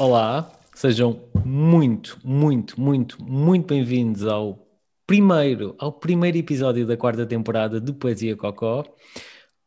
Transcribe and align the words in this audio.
Olá, 0.00 0.50
sejam 0.74 1.22
muito, 1.44 2.18
muito, 2.24 2.80
muito, 2.80 3.22
muito 3.22 3.66
bem-vindos 3.68 4.26
ao 4.26 4.66
primeiro, 5.06 5.76
ao 5.78 5.92
primeiro 5.92 6.38
episódio 6.38 6.84
da 6.84 6.96
quarta 6.96 7.24
temporada 7.24 7.80
de 7.80 7.92
Poesia 7.92 8.36
Cocó. 8.36 8.82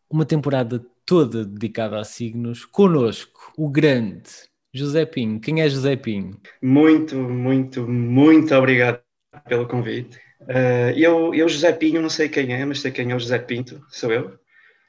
Uma 0.10 0.26
temporada 0.26 0.86
toda 1.06 1.46
dedicada 1.46 2.02
a 2.02 2.04
signos. 2.04 2.66
Conosco, 2.66 3.54
o 3.58 3.70
grande 3.70 4.30
José 4.74 5.06
Pinho. 5.06 5.40
Quem 5.40 5.62
é 5.62 5.70
José 5.70 5.96
Pinho? 5.96 6.38
Muito, 6.62 7.16
muito, 7.16 7.88
muito 7.88 8.54
obrigado 8.54 9.05
pelo 9.48 9.68
convite. 9.68 10.18
Uh, 10.42 10.92
eu, 10.96 11.34
eu, 11.34 11.50
José 11.50 11.72
Pinho, 11.72 12.02
não 12.02 12.10
sei 12.10 12.30
quem 12.30 12.54
é, 12.54 12.64
mas 12.66 12.82
sei 12.82 12.92
quem 12.92 13.12
é 13.12 13.16
o 13.16 13.20
José 13.20 13.40
Pinto, 13.40 13.84
sou 13.90 14.12
eu. 14.12 14.40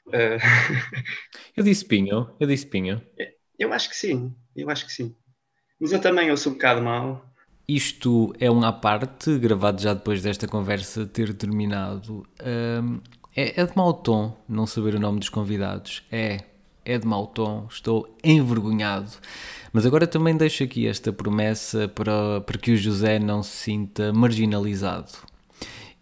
Uh... 0.07 0.39
eu 1.55 1.63
disse 1.63 1.85
Pinho, 1.85 2.29
eu 2.39 2.47
disse 2.47 2.65
Pinho. 2.65 3.01
Eu 3.57 3.73
acho 3.73 3.89
que 3.89 3.95
sim, 3.95 4.35
eu 4.55 4.69
acho 4.69 4.85
que 4.85 4.91
sim. 4.91 5.15
Mas 5.79 5.91
eu 5.91 5.99
também 5.99 6.29
eu 6.29 6.37
sou 6.37 6.51
um 6.51 6.55
bocado 6.55 6.81
mau. 6.81 7.23
Isto 7.67 8.33
é 8.39 8.49
um 8.49 8.63
à 8.63 8.71
parte, 8.71 9.37
gravado 9.37 9.81
já 9.81 9.93
depois 9.93 10.21
desta 10.21 10.47
conversa 10.47 11.05
ter 11.05 11.33
terminado. 11.33 12.25
Um, 12.41 13.01
é, 13.35 13.61
é, 13.61 13.65
de 13.65 13.75
mau 13.75 13.93
tom 13.93 14.35
não 14.47 14.65
saber 14.65 14.95
o 14.95 14.99
nome 14.99 15.19
dos 15.19 15.29
convidados. 15.29 16.03
É, 16.11 16.39
é 16.87 16.97
de 16.97 17.05
mau 17.05 17.27
tom. 17.27 17.67
Estou 17.69 18.15
envergonhado. 18.23 19.11
Mas 19.73 19.85
agora 19.85 20.07
também 20.07 20.35
deixo 20.37 20.63
aqui 20.63 20.87
esta 20.87 21.11
promessa 21.11 21.87
para, 21.89 22.39
para 22.41 22.57
que 22.57 22.71
o 22.71 22.77
José 22.77 23.19
não 23.19 23.43
se 23.43 23.51
sinta 23.51 24.13
marginalizado. 24.13 25.11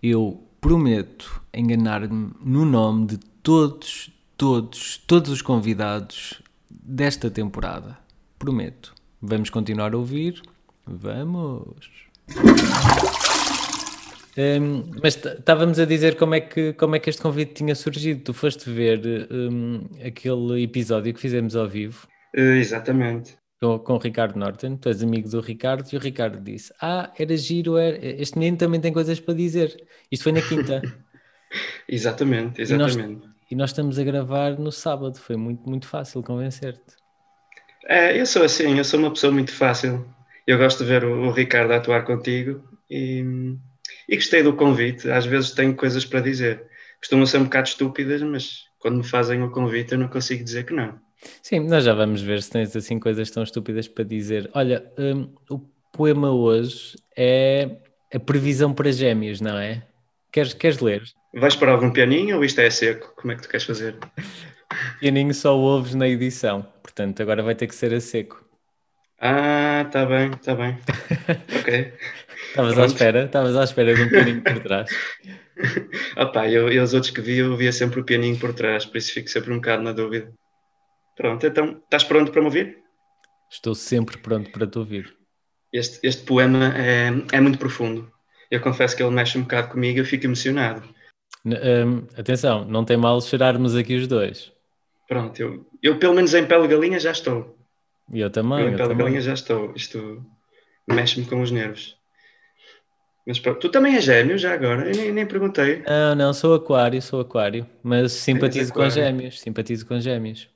Eu 0.01 0.43
prometo 0.61 1.41
enganar-me 1.51 2.31
no 2.39 2.63
nome 2.63 3.07
de 3.07 3.17
todos, 3.17 4.11
todos, 4.37 4.97
todos 5.07 5.31
os 5.31 5.41
convidados 5.41 6.41
desta 6.69 7.31
temporada. 7.31 7.97
Prometo. 8.37 8.93
Vamos 9.19 9.49
continuar 9.49 9.93
a 9.95 9.97
ouvir? 9.97 10.41
Vamos! 10.85 12.05
Um, 14.37 14.91
mas 15.01 15.15
estávamos 15.15 15.79
a 15.79 15.85
dizer 15.85 16.15
como 16.17 16.35
é, 16.35 16.41
que, 16.41 16.73
como 16.73 16.95
é 16.95 16.99
que 16.99 17.09
este 17.09 17.21
convite 17.21 17.53
tinha 17.53 17.73
surgido. 17.73 18.21
Tu 18.21 18.33
foste 18.33 18.69
ver 18.69 19.01
um, 19.31 19.87
aquele 20.05 20.63
episódio 20.63 21.13
que 21.13 21.19
fizemos 21.19 21.55
ao 21.55 21.67
vivo. 21.67 22.07
Uh, 22.35 22.57
exatamente. 22.57 23.37
Com, 23.61 23.79
com 23.79 23.93
o 23.93 23.97
Ricardo 23.97 24.37
Norton, 24.37 24.75
tu 24.75 24.89
és 24.89 25.01
amigo 25.01 25.29
do 25.29 25.39
Ricardo, 25.39 25.87
e 25.91 25.95
o 25.95 25.99
Ricardo 25.99 26.41
disse: 26.41 26.73
Ah, 26.81 27.13
era 27.17 27.35
giro, 27.37 27.77
era... 27.77 27.97
este 27.97 28.37
menino 28.37 28.57
também 28.57 28.81
tem 28.81 28.91
coisas 28.91 29.19
para 29.19 29.33
dizer. 29.33 29.73
Isto 30.11 30.23
foi 30.23 30.31
na 30.33 30.41
quinta. 30.41 30.81
exatamente, 31.87 32.59
exatamente. 32.61 32.97
E 32.97 32.97
nós, 32.97 33.35
e 33.51 33.55
nós, 33.55 33.69
estamos 33.69 33.97
a 33.97 34.03
gravar 34.03 34.59
no 34.59 34.71
sábado, 34.71 35.17
foi 35.17 35.37
muito, 35.37 35.67
muito 35.69 35.87
fácil 35.87 36.21
convencer-te. 36.21 36.95
É, 37.87 38.19
eu 38.19 38.25
sou 38.25 38.43
assim, 38.43 38.77
eu 38.77 38.83
sou 38.83 38.99
uma 38.99 39.11
pessoa 39.11 39.31
muito 39.31 39.53
fácil. 39.53 40.05
Eu 40.45 40.57
gosto 40.57 40.83
de 40.83 40.89
ver 40.89 41.05
o, 41.05 41.27
o 41.27 41.31
Ricardo 41.31 41.71
atuar 41.71 42.03
contigo 42.03 42.61
e, 42.89 43.23
e 44.07 44.15
gostei 44.15 44.43
do 44.43 44.53
convite. 44.53 45.09
Às 45.09 45.25
vezes 45.25 45.51
tenho 45.51 45.75
coisas 45.75 46.05
para 46.05 46.21
dizer. 46.21 46.63
Costumam 46.99 47.25
ser 47.25 47.37
um 47.37 47.43
bocado 47.45 47.67
estúpidas, 47.67 48.21
mas 48.21 48.63
quando 48.79 48.97
me 48.97 49.03
fazem 49.03 49.41
o 49.43 49.51
convite 49.51 49.93
eu 49.93 49.97
não 49.97 50.07
consigo 50.07 50.43
dizer 50.43 50.65
que 50.65 50.73
não. 50.73 50.99
Sim, 51.41 51.61
nós 51.61 51.83
já 51.83 51.93
vamos 51.93 52.21
ver 52.21 52.41
se 52.41 52.51
tens 52.51 52.75
assim 52.75 52.99
coisas 52.99 53.29
tão 53.31 53.43
estúpidas 53.43 53.87
para 53.87 54.03
dizer. 54.03 54.49
Olha, 54.53 54.85
um, 54.97 55.33
o 55.49 55.59
poema 55.91 56.31
hoje 56.31 56.95
é 57.15 57.77
a 58.13 58.19
previsão 58.19 58.73
para 58.73 58.91
gêmeos, 58.91 59.41
não 59.41 59.57
é? 59.57 59.83
Queres, 60.31 60.53
queres 60.53 60.79
ler? 60.79 61.03
Vais 61.33 61.55
para 61.55 61.71
algum 61.71 61.91
pianinho 61.91 62.37
ou 62.37 62.45
isto 62.45 62.59
é 62.59 62.69
seco? 62.69 63.13
Como 63.15 63.31
é 63.31 63.35
que 63.35 63.43
tu 63.43 63.49
queres 63.49 63.65
fazer? 63.65 63.97
pianinho 64.99 65.33
só 65.33 65.57
ouves 65.57 65.95
na 65.95 66.07
edição, 66.07 66.61
portanto 66.81 67.21
agora 67.21 67.41
vai 67.41 67.55
ter 67.55 67.67
que 67.67 67.75
ser 67.75 67.93
a 67.93 67.99
seco. 67.99 68.43
Ah, 69.19 69.87
tá 69.91 70.05
bem, 70.05 70.31
tá 70.31 70.53
bem. 70.55 70.77
ok. 71.59 71.93
Estavas 72.55 72.79
à 72.79 72.85
espera? 72.85 73.25
Estavas 73.25 73.57
à 73.57 73.63
espera 73.65 73.93
de 73.93 74.01
um 74.01 74.09
pianinho 74.09 74.41
por 74.41 74.59
trás? 74.59 74.89
Opa, 76.15 76.49
eu, 76.49 76.71
eu 76.71 76.83
os 76.83 76.93
outros 76.93 77.11
que 77.11 77.19
vi, 77.19 77.39
eu 77.39 77.57
via 77.57 77.73
sempre 77.73 77.99
o 77.99 78.03
pianinho 78.05 78.39
por 78.39 78.53
trás, 78.53 78.85
por 78.85 78.97
isso 78.97 79.11
fico 79.11 79.29
sempre 79.29 79.51
um 79.51 79.57
bocado 79.57 79.83
na 79.83 79.91
dúvida. 79.91 80.31
Pronto, 81.17 81.45
então, 81.45 81.81
estás 81.83 82.05
pronto 82.05 82.31
para 82.31 82.39
me 82.39 82.47
ouvir? 82.47 82.77
Estou 83.51 83.75
sempre 83.75 84.17
pronto 84.17 84.49
para 84.51 84.65
te 84.65 84.79
ouvir. 84.79 85.13
Este, 85.73 85.99
este 86.01 86.23
poema 86.23 86.73
é, 86.77 87.09
é 87.33 87.41
muito 87.41 87.59
profundo. 87.59 88.09
Eu 88.49 88.61
confesso 88.61 88.95
que 88.95 89.03
ele 89.03 89.11
mexe 89.11 89.37
um 89.37 89.41
bocado 89.41 89.67
comigo, 89.67 89.99
eu 89.99 90.05
fico 90.05 90.25
emocionado. 90.25 90.81
Um, 91.45 92.07
atenção, 92.17 92.63
não 92.63 92.85
tem 92.85 92.95
mal 92.95 93.19
chorarmos 93.19 93.75
aqui 93.75 93.97
os 93.97 94.07
dois. 94.07 94.53
Pronto, 95.09 95.37
eu, 95.41 95.65
eu 95.83 95.99
pelo 95.99 96.13
menos 96.13 96.33
em 96.33 96.45
pele 96.45 96.69
de 96.69 96.73
galinha 96.73 96.99
já 97.01 97.11
estou. 97.11 97.57
E 98.13 98.21
eu 98.21 98.29
também. 98.29 98.61
Eu 98.61 98.69
em 98.69 98.77
pele 98.77 98.89
de 98.89 98.95
galinha 98.95 99.21
já 99.21 99.33
estou. 99.33 99.73
Isto 99.75 100.25
mexe-me 100.87 101.25
com 101.25 101.41
os 101.41 101.51
nervos. 101.51 101.97
Mas 103.25 103.39
pronto, 103.39 103.59
tu 103.59 103.69
também 103.69 103.95
és 103.95 104.03
gêmeo 104.03 104.37
já 104.37 104.53
agora? 104.53 104.87
Eu 104.87 104.95
nem, 104.95 105.11
nem 105.11 105.25
perguntei. 105.25 105.81
Não, 105.87 106.15
não, 106.15 106.33
sou 106.33 106.53
aquário, 106.53 107.01
sou 107.01 107.21
aquário. 107.21 107.65
Mas 107.81 108.11
simpatizo 108.11 108.71
com 108.71 108.87
gêmeos, 108.89 109.39
simpatizo 109.39 109.85
com 109.85 109.99
gêmeos. 109.99 110.47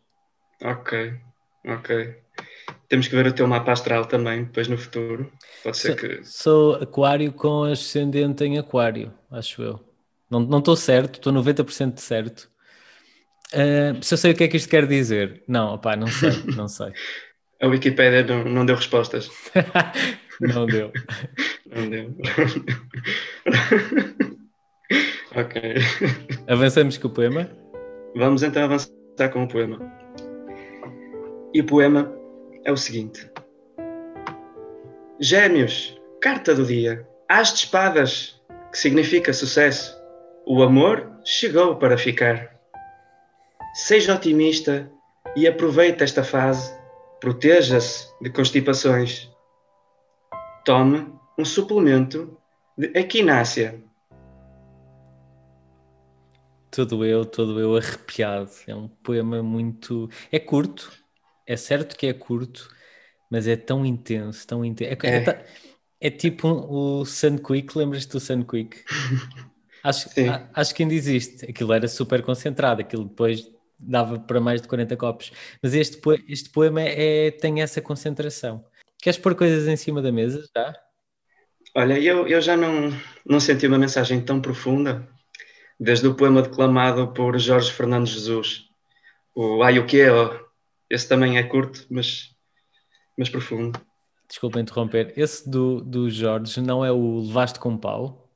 Ok, 0.61 1.13
ok. 1.65 2.15
Temos 2.87 3.07
que 3.07 3.15
ver 3.15 3.27
o 3.27 3.33
teu 3.33 3.47
mapa 3.47 3.71
astral 3.71 4.05
também, 4.05 4.43
depois 4.43 4.67
no 4.67 4.77
futuro. 4.77 5.31
Pode 5.63 5.77
ser 5.77 5.87
sou, 5.87 5.95
que. 5.97 6.23
Sou 6.23 6.75
aquário 6.75 7.33
com 7.33 7.63
ascendente 7.63 8.43
em 8.43 8.59
aquário, 8.59 9.11
acho 9.31 9.61
eu. 9.63 9.79
Não 10.29 10.59
estou 10.59 10.75
certo, 10.75 11.15
estou 11.15 11.33
90% 11.33 11.97
certo. 11.97 12.49
Uh, 13.51 14.03
se 14.03 14.13
eu 14.13 14.17
sei 14.17 14.31
o 14.31 14.35
que 14.35 14.43
é 14.43 14.47
que 14.47 14.57
isto 14.57 14.69
quer 14.69 14.85
dizer. 14.85 15.43
Não, 15.47 15.73
opá, 15.73 15.95
não 15.95 16.07
sei, 16.07 16.31
não 16.55 16.67
sei. 16.67 16.91
A 17.59 17.67
Wikipédia 17.67 18.23
não, 18.23 18.43
não 18.43 18.65
deu 18.65 18.75
respostas. 18.75 19.29
não 20.39 20.65
deu. 20.67 20.91
Não 21.75 21.89
deu. 21.89 22.15
ok. 25.35 25.75
Avançamos 26.47 26.97
com 26.97 27.07
o 27.07 27.11
poema? 27.11 27.49
Vamos 28.15 28.43
então 28.43 28.63
avançar 28.63 28.93
com 29.31 29.43
o 29.43 29.47
poema. 29.47 29.79
E 31.53 31.61
o 31.61 31.65
poema 31.65 32.13
é 32.65 32.71
o 32.71 32.77
seguinte: 32.77 33.29
Gêmeos, 35.19 35.99
carta 36.21 36.55
do 36.55 36.65
dia, 36.65 37.07
as 37.27 37.53
de 37.53 37.59
espadas, 37.59 38.41
que 38.71 38.77
significa 38.77 39.33
sucesso. 39.33 39.97
O 40.45 40.63
amor 40.63 41.11
chegou 41.23 41.75
para 41.75 41.97
ficar. 41.97 42.57
Seja 43.73 44.15
otimista 44.15 44.91
e 45.35 45.47
aproveite 45.47 46.03
esta 46.03 46.23
fase. 46.23 46.73
Proteja-se 47.19 48.07
de 48.21 48.31
constipações. 48.31 49.29
Tome 50.65 51.18
um 51.39 51.45
suplemento 51.45 52.37
de 52.77 52.87
equinácia. 52.87 53.81
Todo 56.69 57.05
eu, 57.05 57.25
todo 57.25 57.57
eu 57.59 57.77
arrepiado. 57.77 58.51
É 58.67 58.75
um 58.75 58.89
poema 58.89 59.41
muito. 59.41 60.09
É 60.29 60.37
curto, 60.37 60.91
é 61.47 61.55
certo 61.55 61.95
que 61.95 62.07
é 62.07 62.13
curto, 62.13 62.69
mas 63.31 63.47
é 63.47 63.55
tão 63.55 63.85
intenso, 63.85 64.45
tão 64.45 64.65
intenso. 64.65 64.97
É, 65.05 65.09
é. 65.09 65.29
é, 65.29 65.45
é 66.01 66.09
tipo 66.09 66.47
um, 66.47 66.99
o 66.99 67.05
Sun 67.05 67.37
Quick, 67.37 67.77
lembras-te 67.77 68.11
do 68.11 68.19
Sun 68.19 68.43
Quick? 68.43 68.83
Acho, 69.81 70.09
a, 70.29 70.59
acho 70.59 70.75
que 70.75 70.83
ainda 70.83 70.93
existe. 70.93 71.49
Aquilo 71.49 71.71
era 71.71 71.87
super 71.87 72.21
concentrado, 72.21 72.81
aquilo 72.81 73.05
depois 73.05 73.49
dava 73.79 74.19
para 74.19 74.41
mais 74.41 74.61
de 74.61 74.67
40 74.67 74.97
copos. 74.97 75.31
Mas 75.63 75.73
este, 75.73 75.97
este 76.27 76.49
poema 76.49 76.81
é, 76.81 77.31
tem 77.31 77.61
essa 77.61 77.79
concentração. 77.79 78.65
Queres 79.01 79.17
pôr 79.17 79.35
coisas 79.35 79.69
em 79.69 79.77
cima 79.77 80.01
da 80.01 80.11
mesa 80.11 80.43
já? 80.53 80.75
Olha, 81.75 81.99
eu, 81.99 82.27
eu 82.27 82.41
já 82.41 82.57
não, 82.57 82.91
não 83.25 83.39
senti 83.39 83.67
uma 83.67 83.77
mensagem 83.77 84.21
tão 84.21 84.41
profunda 84.41 85.07
desde 85.79 86.07
o 86.07 86.15
poema 86.15 86.41
declamado 86.41 87.07
por 87.13 87.37
Jorge 87.39 87.71
Fernando 87.71 88.07
Jesus, 88.07 88.65
o 89.33 89.63
Ai 89.63 89.79
o 89.79 89.85
que 89.85 90.01
é? 90.01 90.09
Esse 90.89 91.07
também 91.07 91.37
é 91.37 91.43
curto, 91.43 91.85
mas, 91.89 92.35
mas 93.17 93.29
profundo. 93.29 93.79
Desculpa 94.27 94.59
interromper. 94.59 95.13
Esse 95.15 95.49
do, 95.49 95.81
do 95.81 96.09
Jorge 96.09 96.59
não 96.61 96.83
é 96.83 96.91
o 96.91 97.21
Levaste 97.21 97.59
com 97.59 97.77
Pau? 97.77 98.29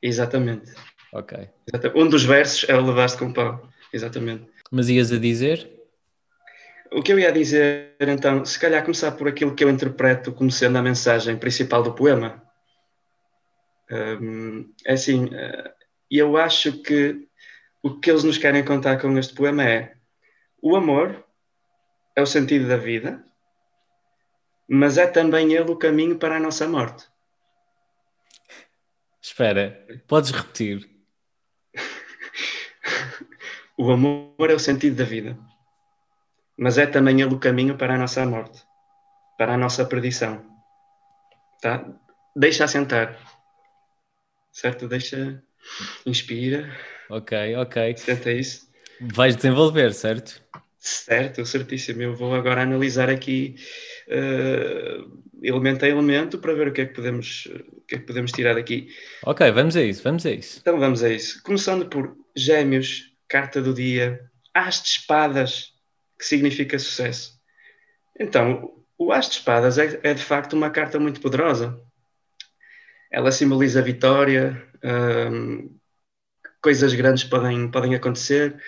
Exatamente. 0.00 0.72
Ok. 1.12 1.48
Um 1.94 2.08
dos 2.08 2.24
versos 2.24 2.68
é 2.68 2.74
o 2.74 2.84
Levaste 2.84 3.18
com 3.18 3.32
Pau. 3.32 3.68
Exatamente. 3.92 4.46
Mas 4.70 4.88
ias 4.88 5.12
a 5.12 5.18
dizer? 5.18 5.70
O 6.92 7.02
que 7.02 7.12
eu 7.12 7.18
ia 7.18 7.32
dizer, 7.32 7.94
então, 8.00 8.44
se 8.44 8.58
calhar 8.58 8.82
começar 8.82 9.12
por 9.12 9.28
aquilo 9.28 9.54
que 9.54 9.64
eu 9.64 9.70
interpreto 9.70 10.32
como 10.32 10.50
sendo 10.50 10.78
a 10.78 10.82
mensagem 10.82 11.36
principal 11.36 11.82
do 11.82 11.92
poema. 11.92 12.42
Um, 13.90 14.72
é 14.84 14.94
assim, 14.94 15.28
eh, 15.32 15.74
eu 16.10 16.36
acho 16.36 16.82
que 16.82 17.28
o 17.82 18.00
que 18.00 18.10
eles 18.10 18.24
nos 18.24 18.38
querem 18.38 18.64
contar 18.64 19.00
com 19.00 19.16
este 19.16 19.34
poema 19.34 19.64
é 19.64 19.94
o 20.60 20.74
amor 20.74 21.24
é 22.16 22.22
o 22.22 22.26
sentido 22.26 22.66
da 22.66 22.76
vida, 22.76 23.24
mas 24.68 24.98
é 24.98 25.06
também 25.06 25.52
ele 25.52 25.70
o 25.70 25.76
caminho 25.76 26.18
para 26.18 26.36
a 26.36 26.40
nossa 26.40 26.66
morte. 26.66 27.06
Espera, 29.22 29.86
podes 30.08 30.30
repetir? 30.30 30.88
o 33.78 33.92
amor 33.92 34.50
é 34.50 34.54
o 34.54 34.58
sentido 34.58 34.96
da 34.96 35.04
vida, 35.04 35.38
mas 36.56 36.78
é 36.78 36.86
também 36.86 37.20
ele 37.20 37.34
o 37.34 37.38
caminho 37.38 37.76
para 37.76 37.94
a 37.94 37.98
nossa 37.98 38.24
morte, 38.24 38.64
para 39.36 39.54
a 39.54 39.58
nossa 39.58 39.84
perdição. 39.84 40.44
Tá? 41.60 41.84
Deixa 42.34 42.64
assentar. 42.64 43.35
Certo? 44.56 44.88
Deixa. 44.88 45.42
Inspira. 46.06 46.74
Ok, 47.10 47.56
ok. 47.56 47.94
Senta 47.98 48.32
isso. 48.32 48.66
Vais 48.98 49.36
desenvolver, 49.36 49.92
certo? 49.92 50.40
Certo, 50.78 51.44
certíssimo. 51.44 52.00
Eu 52.00 52.16
vou 52.16 52.34
agora 52.34 52.62
analisar 52.62 53.10
aqui 53.10 53.56
uh, 54.08 55.22
elemento 55.42 55.84
a 55.84 55.88
elemento 55.88 56.38
para 56.38 56.54
ver 56.54 56.68
o 56.68 56.72
que 56.72 56.80
é 56.80 56.86
que 56.86 56.94
podemos, 56.94 57.44
o 57.70 57.82
que 57.82 57.96
é 57.96 57.98
que 57.98 58.06
podemos 58.06 58.32
tirar 58.32 58.54
daqui. 58.54 58.88
Ok, 59.26 59.50
vamos 59.50 59.76
a 59.76 59.82
isso, 59.82 60.02
vamos 60.02 60.24
a 60.24 60.30
isso. 60.30 60.60
Então 60.62 60.78
vamos 60.80 61.02
a 61.04 61.10
isso. 61.10 61.42
Começando 61.42 61.86
por 61.90 62.16
Gêmeos, 62.34 63.12
carta 63.28 63.60
do 63.60 63.74
dia, 63.74 64.22
As 64.54 64.82
de 64.82 64.88
Espadas, 64.88 65.74
que 66.18 66.24
significa 66.24 66.78
sucesso. 66.78 67.38
Então, 68.18 68.72
o 68.96 69.12
As 69.12 69.28
de 69.28 69.34
Espadas 69.34 69.76
é, 69.76 70.00
é 70.02 70.14
de 70.14 70.22
facto 70.22 70.54
uma 70.54 70.70
carta 70.70 70.98
muito 70.98 71.20
poderosa. 71.20 71.78
Ela 73.10 73.32
simboliza 73.32 73.80
a 73.80 73.82
vitória, 73.82 74.62
um, 75.32 75.76
coisas 76.60 76.92
grandes 76.94 77.24
podem, 77.24 77.70
podem 77.70 77.94
acontecer. 77.94 78.60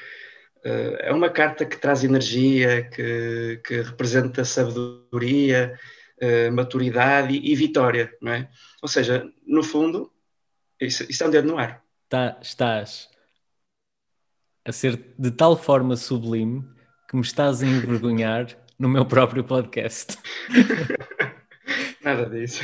Uh, 0.64 0.96
é 1.00 1.12
uma 1.12 1.30
carta 1.30 1.64
que 1.64 1.76
traz 1.76 2.04
energia, 2.04 2.88
que, 2.90 3.60
que 3.64 3.80
representa 3.82 4.44
sabedoria, 4.44 5.78
uh, 6.22 6.52
maturidade 6.52 7.34
e, 7.34 7.52
e, 7.52 7.56
vitória, 7.56 8.12
não 8.20 8.32
é? 8.32 8.48
Ou 8.82 8.88
seja, 8.88 9.28
no 9.46 9.62
fundo, 9.62 10.12
isso, 10.80 11.04
isso 11.08 11.24
é 11.24 11.26
um 11.26 11.30
dedo 11.30 11.48
no 11.48 11.58
ar. 11.58 11.82
Tá, 12.08 12.38
estás 12.40 13.08
a 14.64 14.72
ser 14.72 15.14
de 15.18 15.30
tal 15.30 15.56
forma 15.56 15.96
sublime 15.96 16.62
que 17.08 17.16
me 17.16 17.22
estás 17.22 17.62
a 17.62 17.66
envergonhar 17.66 18.46
no 18.78 18.88
meu 18.88 19.04
próprio 19.04 19.42
podcast. 19.42 20.18
Nada 22.04 22.26
disso. 22.26 22.62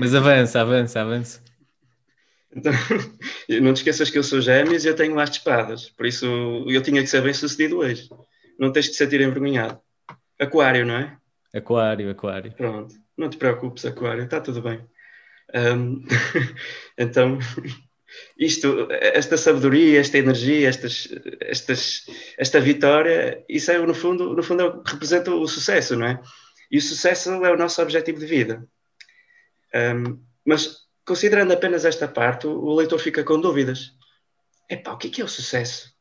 Mas 0.00 0.14
avança, 0.14 0.60
avança, 0.60 1.00
avança. 1.00 1.42
Então, 2.54 2.72
não 3.60 3.74
te 3.74 3.78
esqueças 3.78 4.10
que 4.10 4.18
eu 4.18 4.22
sou 4.22 4.40
gêmeos 4.40 4.84
e 4.84 4.88
eu 4.88 4.94
tenho 4.94 5.14
lá 5.14 5.24
de 5.24 5.38
espadas. 5.38 5.90
Por 5.90 6.06
isso 6.06 6.26
eu 6.68 6.82
tinha 6.82 7.02
que 7.02 7.08
ser 7.08 7.22
bem 7.22 7.34
sucedido 7.34 7.78
hoje. 7.78 8.08
Não 8.58 8.72
tens 8.72 8.86
de 8.86 8.92
te 8.92 8.96
sentir 8.96 9.20
envergonhado. 9.20 9.80
Aquário, 10.38 10.86
não 10.86 10.96
é? 10.96 11.16
Aquário, 11.54 12.10
aquário. 12.10 12.52
Pronto. 12.52 12.94
Não 13.16 13.28
te 13.28 13.36
preocupes, 13.36 13.84
aquário. 13.84 14.24
Está 14.24 14.40
tudo 14.40 14.62
bem. 14.62 14.84
Um, 15.54 16.04
então, 16.98 17.38
isto, 18.38 18.88
esta 18.90 19.36
sabedoria, 19.36 20.00
esta 20.00 20.18
energia, 20.18 20.68
estas, 20.68 21.08
estas, 21.40 22.06
esta 22.38 22.60
vitória, 22.60 23.44
isso 23.48 23.70
é 23.70 23.78
no 23.78 23.94
fundo, 23.94 24.34
no 24.34 24.42
fundo 24.42 24.62
é 24.62 24.90
representa 24.90 25.32
o 25.32 25.46
sucesso, 25.46 25.96
não 25.96 26.06
é? 26.06 26.20
E 26.70 26.78
o 26.78 26.82
sucesso 26.82 27.30
é 27.44 27.52
o 27.52 27.56
nosso 27.56 27.80
objetivo 27.82 28.18
de 28.18 28.26
vida. 28.26 28.66
Um, 29.74 30.22
mas 30.44 30.84
considerando 31.04 31.52
apenas 31.52 31.84
esta 31.84 32.06
parte, 32.06 32.46
o 32.46 32.74
leitor 32.74 32.98
fica 32.98 33.24
com 33.24 33.40
dúvidas. 33.40 33.92
Epá, 34.70 34.92
o 34.92 34.96
que 34.96 35.08
é, 35.08 35.10
que 35.10 35.20
é 35.20 35.24
o 35.24 35.28
sucesso? 35.28 35.92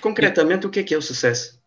Concretamente, 0.00 0.66
o 0.66 0.70
que 0.70 0.80
é 0.80 0.82
que 0.82 0.94
é 0.94 0.98
o 0.98 1.02
sucesso? 1.02 1.62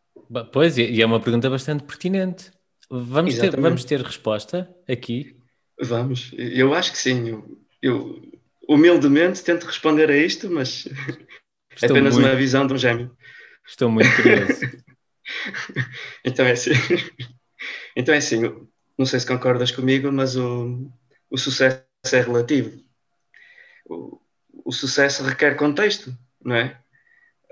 Pois, 0.52 0.78
e 0.78 1.02
é 1.02 1.06
uma 1.06 1.20
pergunta 1.20 1.50
bastante 1.50 1.84
pertinente. 1.84 2.52
Vamos, 2.90 3.38
ter, 3.38 3.60
vamos 3.60 3.84
ter 3.86 4.02
resposta 4.02 4.70
aqui? 4.88 5.38
Vamos, 5.80 6.32
eu 6.38 6.74
acho 6.74 6.92
que 6.92 6.98
sim. 6.98 7.30
Eu, 7.30 7.62
eu 7.82 8.22
humildemente 8.68 9.44
tento 9.44 9.66
responder 9.66 10.10
a 10.10 10.18
isto, 10.18 10.50
mas 10.50 10.88
é 11.82 11.86
apenas 11.86 12.16
muito... 12.16 12.28
uma 12.28 12.36
visão 12.36 12.66
de 12.66 12.74
um 12.74 12.78
gêmeo. 12.78 13.16
Estou 13.66 13.90
muito 13.90 14.14
curioso. 14.16 14.62
então 16.26 16.46
é 16.46 16.52
assim. 16.52 16.72
Então 18.00 18.14
é 18.14 18.20
assim, 18.20 18.42
não 18.98 19.06
sei 19.06 19.20
se 19.20 19.26
concordas 19.26 19.72
comigo, 19.72 20.12
mas 20.12 20.36
o, 20.36 20.90
o 21.30 21.38
sucesso 21.38 21.84
é 22.12 22.22
relativo. 22.22 22.82
O, 23.86 24.20
o 24.66 24.72
sucesso 24.72 25.24
requer 25.24 25.56
contexto, 25.56 26.14
não 26.44 26.56
é? 26.56 26.78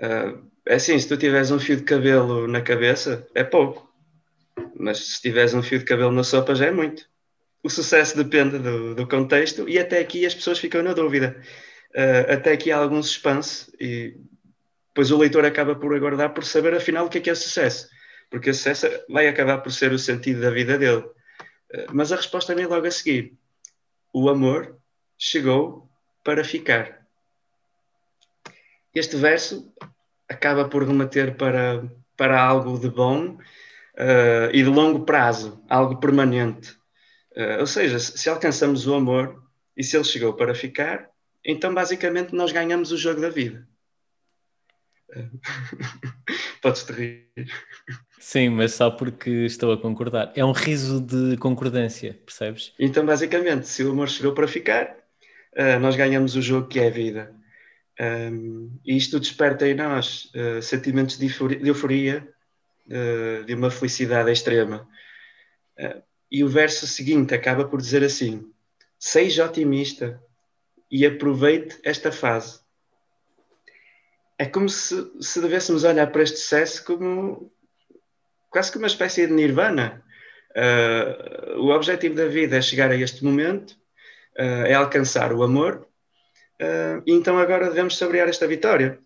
Uh, 0.00 0.50
é 0.66 0.74
assim, 0.74 0.98
se 0.98 1.06
tu 1.06 1.16
tiveres 1.16 1.50
um 1.50 1.60
fio 1.60 1.76
de 1.76 1.84
cabelo 1.84 2.48
na 2.48 2.60
cabeça, 2.60 3.26
é 3.34 3.44
pouco. 3.44 3.88
Mas 4.78 4.98
se 4.98 5.22
tiveres 5.22 5.54
um 5.54 5.62
fio 5.62 5.78
de 5.78 5.84
cabelo 5.84 6.10
na 6.10 6.24
sopa, 6.24 6.54
já 6.54 6.66
é 6.66 6.70
muito. 6.70 7.08
O 7.62 7.70
sucesso 7.70 8.16
depende 8.16 8.58
do, 8.58 8.94
do 8.94 9.06
contexto 9.06 9.68
e 9.68 9.78
até 9.78 9.98
aqui 9.98 10.26
as 10.26 10.34
pessoas 10.34 10.58
ficam 10.58 10.82
na 10.82 10.92
dúvida. 10.92 11.40
Uh, 11.94 12.32
até 12.32 12.52
aqui 12.52 12.70
há 12.70 12.76
algum 12.78 13.02
suspense 13.02 13.72
e 13.80 14.16
depois 14.88 15.10
o 15.10 15.18
leitor 15.18 15.44
acaba 15.44 15.74
por 15.74 15.94
aguardar 15.94 16.34
por 16.34 16.44
saber 16.44 16.74
afinal 16.74 17.06
o 17.06 17.08
que 17.08 17.18
é 17.18 17.20
que 17.20 17.30
é 17.30 17.34
sucesso. 17.34 17.88
Porque 18.30 18.50
o 18.50 18.54
sucesso 18.54 18.88
vai 19.08 19.28
acabar 19.28 19.58
por 19.58 19.72
ser 19.72 19.92
o 19.92 19.98
sentido 19.98 20.40
da 20.40 20.50
vida 20.50 20.76
dele. 20.76 21.04
Uh, 21.76 21.92
mas 21.92 22.12
a 22.12 22.16
resposta 22.16 22.54
vem 22.54 22.66
logo 22.66 22.86
a 22.86 22.90
seguir 22.90 23.36
o 24.18 24.30
amor 24.30 24.78
chegou 25.18 25.90
para 26.24 26.42
ficar. 26.42 27.06
Este 28.94 29.14
verso 29.14 29.70
acaba 30.26 30.70
por 30.70 30.82
remeter 30.88 31.36
para, 31.36 31.86
para 32.16 32.42
algo 32.42 32.78
de 32.78 32.88
bom 32.88 33.34
uh, 33.34 34.50
e 34.54 34.62
de 34.62 34.70
longo 34.70 35.04
prazo, 35.04 35.62
algo 35.68 36.00
permanente. 36.00 36.70
Uh, 37.32 37.60
ou 37.60 37.66
seja, 37.66 37.98
se 37.98 38.30
alcançamos 38.30 38.86
o 38.86 38.94
amor 38.94 39.46
e 39.76 39.84
se 39.84 39.98
ele 39.98 40.04
chegou 40.04 40.32
para 40.32 40.54
ficar, 40.54 41.10
então 41.44 41.74
basicamente 41.74 42.34
nós 42.34 42.52
ganhamos 42.52 42.92
o 42.92 42.96
jogo 42.96 43.20
da 43.20 43.28
vida. 43.28 43.68
Podes-te 46.62 46.92
rir. 46.94 47.52
Sim, 48.18 48.48
mas 48.48 48.74
só 48.74 48.90
porque 48.90 49.30
estou 49.44 49.72
a 49.72 49.80
concordar. 49.80 50.32
É 50.34 50.44
um 50.44 50.52
riso 50.52 51.00
de 51.00 51.36
concordância, 51.36 52.18
percebes? 52.24 52.72
Então, 52.78 53.04
basicamente, 53.04 53.68
se 53.68 53.84
o 53.84 53.92
amor 53.92 54.08
chegou 54.08 54.32
para 54.32 54.48
ficar, 54.48 54.96
uh, 55.56 55.78
nós 55.80 55.96
ganhamos 55.96 56.34
o 56.34 56.42
jogo 56.42 56.68
que 56.68 56.80
é 56.80 56.88
a 56.88 56.90
vida. 56.90 57.34
Um, 58.00 58.78
e 58.84 58.96
isto 58.96 59.20
desperta 59.20 59.66
em 59.68 59.74
nós 59.74 60.30
uh, 60.34 60.60
sentimentos 60.62 61.18
de 61.18 61.26
euforia, 61.62 62.28
uh, 62.86 63.44
de 63.44 63.54
uma 63.54 63.70
felicidade 63.70 64.30
extrema. 64.30 64.88
e 66.30 66.42
o 66.42 66.48
verso 66.48 66.86
seguinte 66.86 67.34
acaba 67.34 67.64
por 67.66 67.80
dizer 67.80 68.02
assim: 68.02 68.50
Seja 68.98 69.44
otimista 69.44 70.20
e 70.90 71.04
aproveite 71.06 71.78
esta 71.84 72.10
fase 72.10 72.60
é 74.38 74.44
como 74.44 74.68
se, 74.68 74.94
se 75.20 75.40
devêssemos 75.40 75.84
olhar 75.84 76.10
para 76.12 76.22
este 76.22 76.38
sucesso 76.38 76.84
como 76.84 77.50
quase 78.50 78.70
que 78.72 78.78
uma 78.78 78.86
espécie 78.86 79.26
de 79.26 79.32
nirvana. 79.32 80.02
Uh, 80.56 81.60
o 81.60 81.68
objetivo 81.68 82.14
da 82.14 82.26
vida 82.26 82.56
é 82.56 82.62
chegar 82.62 82.90
a 82.90 82.96
este 82.96 83.22
momento, 83.22 83.72
uh, 84.38 84.64
é 84.64 84.72
alcançar 84.72 85.30
o 85.32 85.42
amor, 85.42 85.86
uh, 86.62 87.02
e 87.06 87.12
então 87.12 87.38
agora 87.38 87.68
devemos 87.68 87.98
saborear 87.98 88.26
esta 88.28 88.46
vitória. 88.46 88.98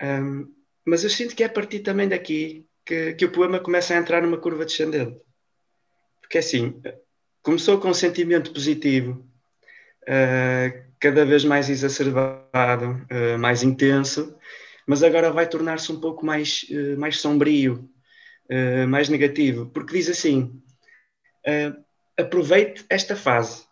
Um, 0.00 0.54
mas 0.84 1.02
eu 1.02 1.10
sinto 1.10 1.34
que 1.34 1.42
é 1.42 1.46
a 1.46 1.50
partir 1.50 1.80
também 1.80 2.08
daqui 2.08 2.64
que, 2.84 3.14
que 3.14 3.24
o 3.24 3.32
poema 3.32 3.58
começa 3.58 3.94
a 3.94 3.96
entrar 3.96 4.22
numa 4.22 4.38
curva 4.38 4.64
descendente. 4.64 5.20
Porque 6.20 6.38
assim, 6.38 6.80
começou 7.42 7.80
com 7.80 7.88
um 7.88 7.94
sentimento 7.94 8.52
positivo, 8.52 9.28
cada 11.00 11.24
vez 11.24 11.44
mais 11.44 11.68
exacerbado, 11.68 13.04
mais 13.38 13.62
intenso, 13.64 14.36
mas 14.86 15.02
agora 15.02 15.32
vai 15.32 15.48
tornar-se 15.48 15.90
um 15.90 16.00
pouco 16.00 16.24
mais, 16.24 16.64
mais 16.96 17.20
sombrio, 17.20 17.88
uh, 18.50 18.88
mais 18.88 19.08
negativo, 19.08 19.66
porque 19.66 19.96
diz 19.96 20.08
assim: 20.08 20.62
aproveite 22.16 22.84
esta 22.88 23.14
fase. 23.14 23.64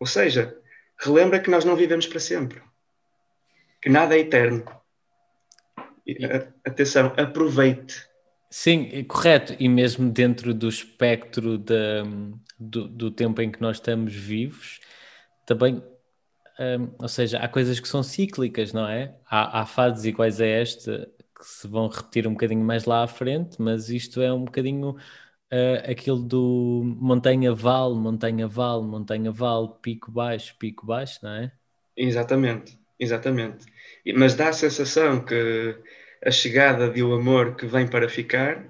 Ou 0.00 0.06
seja, 0.06 0.56
relembra 0.98 1.38
que 1.38 1.50
nós 1.50 1.64
não 1.64 1.76
vivemos 1.76 2.06
para 2.06 2.18
sempre, 2.18 2.60
que 3.80 3.88
nada 3.88 4.16
é 4.16 4.20
eterno. 4.20 4.64
Atenção, 6.64 7.12
aproveite. 7.16 8.08
Sim, 8.50 8.90
é 8.92 9.04
correto. 9.04 9.54
E 9.58 9.68
mesmo 9.68 10.10
dentro 10.10 10.52
do 10.52 10.68
espectro 10.68 11.56
de, 11.56 12.02
do, 12.58 12.88
do 12.88 13.10
tempo 13.10 13.40
em 13.40 13.50
que 13.50 13.62
nós 13.62 13.76
estamos 13.76 14.12
vivos, 14.14 14.80
também 15.46 15.82
um, 16.58 16.94
ou 16.98 17.08
seja, 17.08 17.38
há 17.38 17.48
coisas 17.48 17.80
que 17.80 17.88
são 17.88 18.02
cíclicas, 18.02 18.72
não 18.72 18.86
é? 18.86 19.14
Há, 19.24 19.60
há 19.60 19.66
fases 19.66 20.04
iguais 20.04 20.40
a 20.40 20.46
esta 20.46 21.08
que 21.42 21.48
se 21.48 21.66
vão 21.66 21.88
repetir 21.88 22.28
um 22.28 22.32
bocadinho 22.32 22.64
mais 22.64 22.84
lá 22.84 23.02
à 23.02 23.08
frente, 23.08 23.60
mas 23.60 23.88
isto 23.88 24.22
é 24.22 24.32
um 24.32 24.44
bocadinho 24.44 24.90
uh, 24.90 25.90
aquilo 25.90 26.22
do 26.22 26.82
montanha-vale, 27.00 27.96
montanha-vale, 27.96 28.84
montanha-vale, 28.84 29.70
pico-baixo, 29.82 30.56
pico-baixo, 30.56 31.18
não 31.24 31.32
é? 31.32 31.52
Exatamente, 31.96 32.78
exatamente. 32.98 33.66
Mas 34.16 34.36
dá 34.36 34.50
a 34.50 34.52
sensação 34.52 35.24
que 35.24 35.76
a 36.24 36.30
chegada 36.30 36.88
de 36.88 37.02
um 37.02 37.12
amor 37.12 37.56
que 37.56 37.66
vem 37.66 37.88
para 37.88 38.08
ficar 38.08 38.64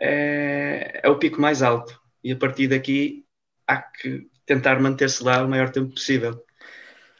é, 0.00 1.00
é 1.04 1.08
o 1.08 1.18
pico 1.18 1.40
mais 1.40 1.62
alto. 1.62 2.00
E 2.24 2.32
a 2.32 2.36
partir 2.36 2.66
daqui 2.66 3.24
há 3.68 3.80
que 3.80 4.28
tentar 4.44 4.80
manter-se 4.80 5.22
lá 5.22 5.44
o 5.44 5.48
maior 5.48 5.70
tempo 5.70 5.92
possível. 5.92 6.44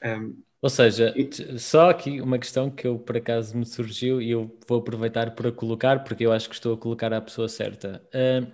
Um, 0.04 0.42
Ou 0.66 0.70
seja, 0.70 1.14
só 1.58 1.90
aqui 1.90 2.20
uma 2.20 2.40
questão 2.40 2.68
que 2.68 2.88
eu 2.88 2.99
por 2.99 3.16
acaso 3.16 3.56
me 3.56 3.64
surgiu 3.64 4.20
e 4.20 4.32
eu 4.32 4.50
vou 4.66 4.80
aproveitar 4.80 5.30
para 5.30 5.52
colocar, 5.52 6.02
porque 6.02 6.26
eu 6.26 6.32
acho 6.32 6.49
que 6.49 6.56
estou 6.56 6.75
a 6.75 6.76
colocar 6.76 7.12
à 7.12 7.20
pessoa 7.20 7.49
certa. 7.49 8.02
Uh, 8.12 8.50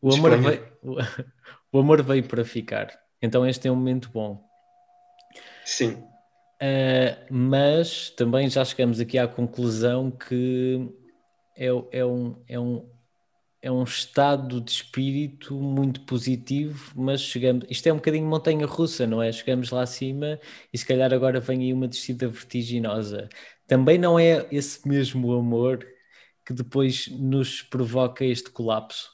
o, 0.00 0.14
amor 0.14 0.38
veio, 0.38 0.72
o 1.72 1.78
amor 1.80 2.00
veio 2.00 2.22
para 2.22 2.44
ficar, 2.44 2.96
então 3.20 3.44
este 3.44 3.66
é 3.66 3.72
um 3.72 3.74
momento 3.74 4.08
bom. 4.14 4.40
Sim. 5.64 5.94
Uh, 6.62 7.26
mas 7.28 8.10
também 8.10 8.48
já 8.48 8.64
chegamos 8.64 9.00
aqui 9.00 9.18
à 9.18 9.26
conclusão 9.26 10.12
que 10.12 10.88
é, 11.56 11.66
é, 11.90 12.06
um, 12.06 12.36
é, 12.46 12.60
um, 12.60 12.88
é 13.62 13.70
um 13.70 13.84
estado 13.84 14.60
de 14.60 14.72
espírito 14.72 15.54
muito 15.54 16.00
positivo, 16.00 16.92
mas 16.96 17.20
chegamos. 17.20 17.64
Isto 17.70 17.88
é 17.88 17.92
um 17.92 17.96
bocadinho 17.96 18.26
montanha 18.26 18.66
russa, 18.66 19.06
não 19.06 19.22
é? 19.22 19.30
Chegamos 19.30 19.70
lá 19.70 19.82
acima 19.82 20.40
e 20.72 20.76
se 20.76 20.84
calhar 20.84 21.14
agora 21.14 21.38
vem 21.38 21.62
aí 21.62 21.72
uma 21.72 21.86
descida 21.86 22.26
vertiginosa. 22.26 23.28
Também 23.68 23.98
não 23.98 24.18
é 24.18 24.44
esse 24.50 24.86
mesmo 24.86 25.32
amor 25.32 25.86
que 26.44 26.52
depois 26.52 27.06
nos 27.06 27.62
provoca 27.62 28.24
este 28.24 28.50
colapso. 28.50 29.12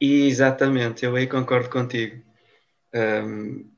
Exatamente, 0.00 1.04
eu 1.04 1.16
aí 1.16 1.26
concordo 1.26 1.68
contigo. 1.68 2.22
Um, 2.94 3.68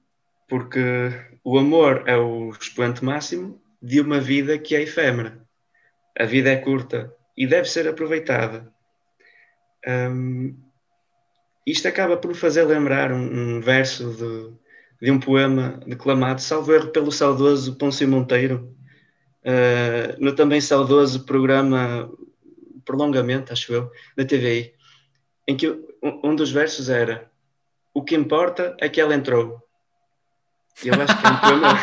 porque 0.47 1.11
o 1.43 1.59
amor 1.59 2.05
é 2.07 2.17
o 2.19 2.51
expoente 2.51 3.03
máximo 3.03 3.59
de 3.81 3.99
uma 4.01 4.21
vida 4.21 4.59
que 4.59 4.77
é 4.77 4.83
efêmera. 4.83 5.41
A 6.19 6.25
vida 6.25 6.51
é 6.51 6.57
curta 6.57 7.11
e 7.35 7.47
deve 7.47 7.69
ser 7.69 7.89
aproveitada. 7.89 8.76
Um, 9.87 10.57
isto 11.67 11.89
acaba 11.89 12.17
por 12.17 12.29
me 12.29 12.35
fazer 12.35 12.63
lembrar 12.65 13.13
um, 13.13 13.57
um 13.57 13.61
verso 13.61 14.11
de, 14.15 15.05
de, 15.05 15.11
um 15.11 15.19
poema 15.19 15.81
declamado, 15.85 16.41
salvo 16.41 16.73
erro, 16.73 16.91
pelo 16.91 17.11
saudoso 17.11 17.75
Pôncio 17.77 18.07
Monteiro, 18.07 18.73
uh, 19.43 20.17
no 20.19 20.33
também 20.33 20.61
saudoso 20.61 21.27
programa 21.27 22.11
Prolongamento, 22.85 23.53
acho 23.53 23.73
eu, 23.73 23.91
da 24.17 24.25
TVI, 24.25 24.73
em 25.49 25.57
que 25.57 25.69
um 26.23 26.37
dos 26.37 26.53
versos 26.53 26.89
era 26.89 27.29
O 27.93 28.05
que 28.05 28.15
importa 28.15 28.77
é 28.81 28.89
que 28.89 29.01
ela 29.01 29.15
entrou. 29.15 29.61
Eu 30.85 30.95
acho 30.95 31.21
que 31.21 31.27
é 31.27 31.31
um 31.31 31.41
poema. 31.41 31.79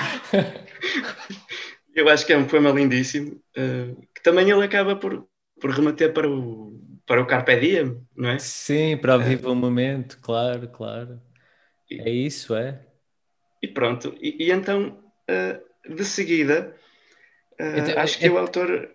eu 1.94 2.10
acho 2.10 2.26
que 2.26 2.34
é 2.34 2.38
um 2.38 2.46
poema 2.46 2.72
lindíssimo, 2.72 3.42
uh, 3.58 4.08
que 4.16 4.24
também 4.24 4.50
ele 4.50 4.64
acaba 4.64 4.96
por, 4.96 5.28
por 5.60 5.72
remeter 5.72 6.14
para 6.14 6.30
o, 6.30 6.80
para 7.06 7.22
o 7.22 7.26
Carpe 7.26 7.60
Diem, 7.60 8.02
não 8.16 8.30
é? 8.30 8.40
Sim, 8.40 8.98
para 8.98 9.18
o 9.18 9.20
uh, 9.20 9.24
vivo 9.24 9.54
momento, 9.56 10.20
claro, 10.22 10.68
claro. 10.70 11.22
E, 11.90 12.00
é 12.00 12.10
isso, 12.10 12.56
é. 12.56 12.80
E 13.62 13.68
pronto, 13.68 14.16
e, 14.20 14.46
e 14.46 14.52
então, 14.52 15.00
uh, 15.30 15.94
de 15.96 16.06
seguida, 16.06 16.76
então, 17.60 18.00
acho 18.00 18.18
que 18.18 18.26
é, 18.26 18.32
o 18.32 18.38
autor. 18.38 18.90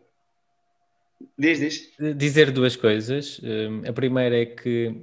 Diz, 1.39 1.59
diz. 1.59 1.93
Dizer 2.17 2.51
duas 2.51 2.77
coisas. 2.77 3.41
a 3.89 3.93
primeira 3.93 4.37
é 4.37 4.47
que 4.47 4.95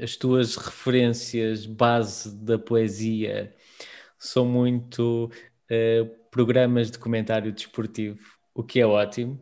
as 0.00 0.16
tuas 0.16 0.56
referências 0.56 1.66
base 1.66 2.34
da 2.34 2.58
poesia 2.58 3.54
são 4.18 4.44
muito 4.44 5.30
uh, 5.70 6.06
programas 6.30 6.90
de 6.90 6.98
comentário 6.98 7.52
desportivo, 7.52 8.20
o 8.54 8.62
que 8.62 8.80
é 8.80 8.86
ótimo. 8.86 9.40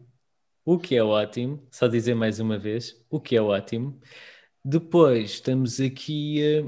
O 0.64 0.78
que 0.78 0.97
é 0.97 1.02
ótimo, 1.02 1.66
só 1.71 1.87
dizer 1.87 2.14
mais 2.14 2.40
uma 2.40 2.59
vez, 2.59 3.04
o 3.11 3.21
que 3.21 3.37
é 3.37 3.42
ótimo. 3.42 4.00
Depois 4.64 5.33
estamos 5.33 5.78
aqui, 5.78 6.64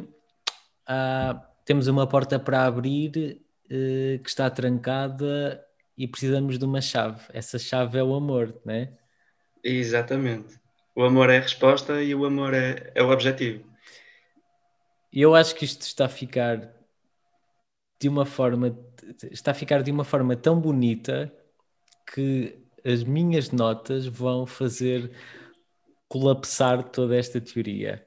uh, 0.86 1.40
temos 1.64 1.86
uma 1.86 2.06
porta 2.06 2.38
para 2.38 2.66
abrir 2.66 3.40
uh, 3.64 4.22
que 4.22 4.28
está 4.28 4.50
trancada 4.50 5.64
e 5.96 6.06
precisamos 6.06 6.58
de 6.58 6.64
uma 6.66 6.82
chave. 6.82 7.22
Essa 7.32 7.58
chave 7.58 7.98
é 7.98 8.02
o 8.02 8.14
amor, 8.14 8.60
não 8.66 8.74
é? 8.74 8.92
Exatamente. 9.64 10.60
O 10.94 11.02
amor 11.02 11.30
é 11.30 11.38
a 11.38 11.40
resposta 11.40 12.02
e 12.02 12.14
o 12.14 12.26
amor 12.26 12.52
é, 12.52 12.92
é 12.94 13.02
o 13.02 13.10
objetivo. 13.10 13.64
Eu 15.10 15.34
acho 15.34 15.54
que 15.54 15.64
isto 15.64 15.82
está 15.82 16.04
a 16.04 16.08
ficar 16.10 16.70
de 17.98 18.08
uma 18.10 18.26
forma 18.26 18.76
está 19.30 19.52
a 19.52 19.54
ficar 19.54 19.82
de 19.82 19.90
uma 19.90 20.04
forma 20.04 20.36
tão 20.36 20.60
bonita 20.60 21.32
que 22.12 22.65
as 22.86 23.02
minhas 23.02 23.50
notas 23.50 24.06
vão 24.06 24.46
fazer 24.46 25.10
colapsar 26.08 26.84
toda 26.84 27.16
esta 27.16 27.40
teoria. 27.40 28.06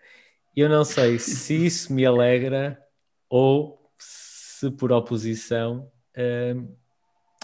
Eu 0.56 0.70
não 0.70 0.86
sei 0.86 1.20
se 1.20 1.66
isso 1.66 1.94
me 1.94 2.06
alegra 2.06 2.82
ou 3.30 3.92
se 3.98 4.72
por 4.72 4.92
oposição 4.92 5.92
uh, 6.16 6.78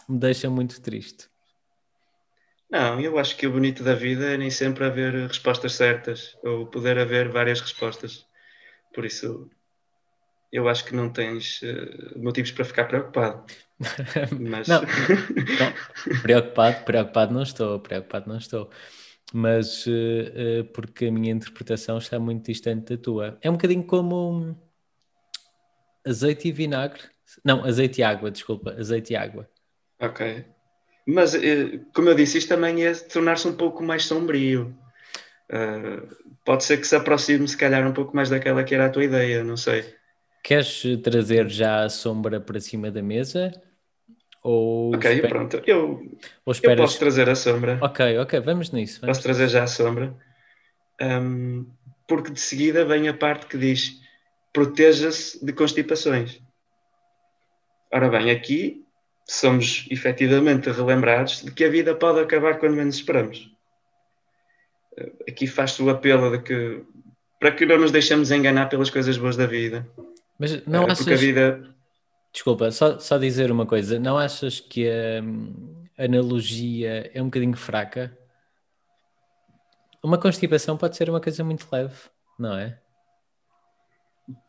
me 0.08 0.20
deixa 0.20 0.50
muito 0.50 0.82
triste. 0.82 1.30
Não, 2.70 3.00
eu 3.00 3.18
acho 3.20 3.38
que 3.38 3.46
o 3.46 3.51
bonito 3.51 3.84
da 3.84 3.94
vida 3.94 4.34
é 4.34 4.38
nem 4.38 4.50
sempre 4.50 4.86
haver 4.86 5.13
respostas 5.27 5.74
certas 5.74 6.38
ou 6.44 6.65
poder 6.65 6.98
haver 6.98 7.30
várias 7.30 7.62
respostas. 7.62 8.25
Por 8.94 9.06
isso, 9.06 9.50
eu 10.52 10.68
acho 10.70 10.86
que 10.86 10.96
não 10.96 11.10
tens 11.10 11.62
uh, 11.62 12.20
motivos 12.20 12.52
para 12.52 12.66
ficar 12.66 12.86
preocupado. 12.86 13.44
Mas... 14.40 14.68
não, 14.68 14.82
não, 15.60 16.22
preocupado, 16.22 16.86
preocupado 16.86 17.34
não 17.34 17.44
estou, 17.44 17.80
preocupado 17.80 18.30
não 18.30 18.38
estou. 18.38 18.70
Mas 19.34 19.86
uh, 19.88 19.90
uh, 19.90 20.66
porque 20.74 21.08
a 21.08 21.12
minha 21.12 21.34
interpretação 21.34 21.98
está 21.98 22.20
muito 22.20 22.46
distante 22.46 22.96
da 22.96 23.02
tua. 23.02 23.38
É 23.42 23.50
um 23.50 23.54
bocadinho 23.54 23.84
como 23.84 24.56
azeite 26.06 26.48
e 26.48 26.52
vinagre. 26.52 27.02
Não, 27.44 27.66
azeite 27.66 28.00
e 28.00 28.04
água, 28.04 28.32
desculpa, 28.32 28.75
azeite 28.80 29.14
e 29.14 29.16
água. 29.16 29.50
Ok. 30.00 30.46
Mas, 31.08 31.36
como 31.94 32.10
eu 32.10 32.16
disse, 32.16 32.40
isto 32.40 32.50
também 32.50 32.84
é 32.84 32.94
tornar-se 32.94 33.48
um 33.48 33.56
pouco 33.56 33.84
mais 33.84 34.06
sombrio. 34.06 34.75
pode 36.44 36.64
ser 36.64 36.78
que 36.78 36.88
se 36.88 36.96
aproxime, 36.96 37.48
se 37.48 37.58
calhar, 37.58 37.88
um 37.88 37.94
pouco 37.94 38.16
mais 38.16 38.30
daquela 38.30 38.64
que 38.64 38.74
era 38.74 38.86
a 38.88 38.90
tua 38.90 39.04
ideia, 39.04 39.44
não 39.44 39.58
sei. 39.58 39.86
Queres 40.46 40.84
trazer 41.02 41.50
já 41.50 41.86
a 41.86 41.90
sombra 41.90 42.40
para 42.40 42.60
cima 42.60 42.92
da 42.92 43.02
mesa? 43.02 43.52
Ou 44.44 44.94
ok, 44.94 45.14
esper... 45.14 45.30
pronto. 45.32 45.64
Eu, 45.66 46.20
esperas... 46.48 46.78
eu 46.78 46.84
posso 46.86 47.00
trazer 47.00 47.28
a 47.28 47.34
sombra. 47.34 47.80
Ok, 47.82 48.20
ok, 48.20 48.40
vamos 48.42 48.70
nisso. 48.70 49.02
Vamos 49.02 49.18
posso 49.18 49.24
trazer 49.24 49.48
já 49.48 49.64
a 49.64 49.68
sombra. 49.68 50.16
Um, 51.02 51.66
porque 52.08 52.30
de 52.30 52.40
seguida 52.40 52.86
vem 52.86 53.08
a 53.08 53.14
parte 53.16 53.48
que 53.48 53.58
diz 53.58 54.00
proteja-se 54.54 55.44
de 55.44 55.52
constipações. 55.52 56.40
Ora 57.92 58.08
bem, 58.08 58.30
aqui 58.30 58.86
somos 59.28 59.88
efetivamente 59.90 60.70
relembrados 60.70 61.42
de 61.42 61.50
que 61.50 61.66
a 61.66 61.70
vida 61.70 61.96
pode 61.96 62.20
acabar 62.20 62.60
quando 62.60 62.75
menos 62.75 62.98
esperamos. 62.98 63.50
Aqui 65.28 65.48
faz-se 65.48 65.82
o 65.82 65.90
apelo 65.90 66.38
de 66.38 66.44
que 66.44 66.84
para 67.40 67.52
que 67.52 67.66
não 67.66 67.80
nos 67.80 67.92
deixemos 67.92 68.30
enganar 68.30 68.70
pelas 68.70 68.92
coisas 68.92 69.18
boas 69.18 69.36
da 69.36 69.48
vida 69.48 69.90
mas 70.38 70.65
não 70.65 70.86
achas... 70.86 71.00
Porque 71.00 71.13
a 71.13 71.18
vida... 71.18 71.75
Desculpa, 72.32 72.70
só, 72.70 73.00
só 73.00 73.18
dizer 73.18 73.50
uma 73.50 73.65
coisa. 73.65 73.98
Não 73.98 74.18
achas 74.18 74.60
que 74.60 74.89
a, 74.89 75.22
a 75.98 76.06
analogia 76.06 77.10
é 77.13 77.22
um 77.22 77.25
bocadinho 77.25 77.56
fraca? 77.56 78.18
Uma 80.04 80.20
constipação 80.20 80.77
pode 80.77 80.98
ser 80.98 81.10
uma 81.10 81.22
coisa 81.22 81.44
muito 81.44 81.65
leve, 81.72 81.96
não 82.38 82.58
é? 82.58 82.77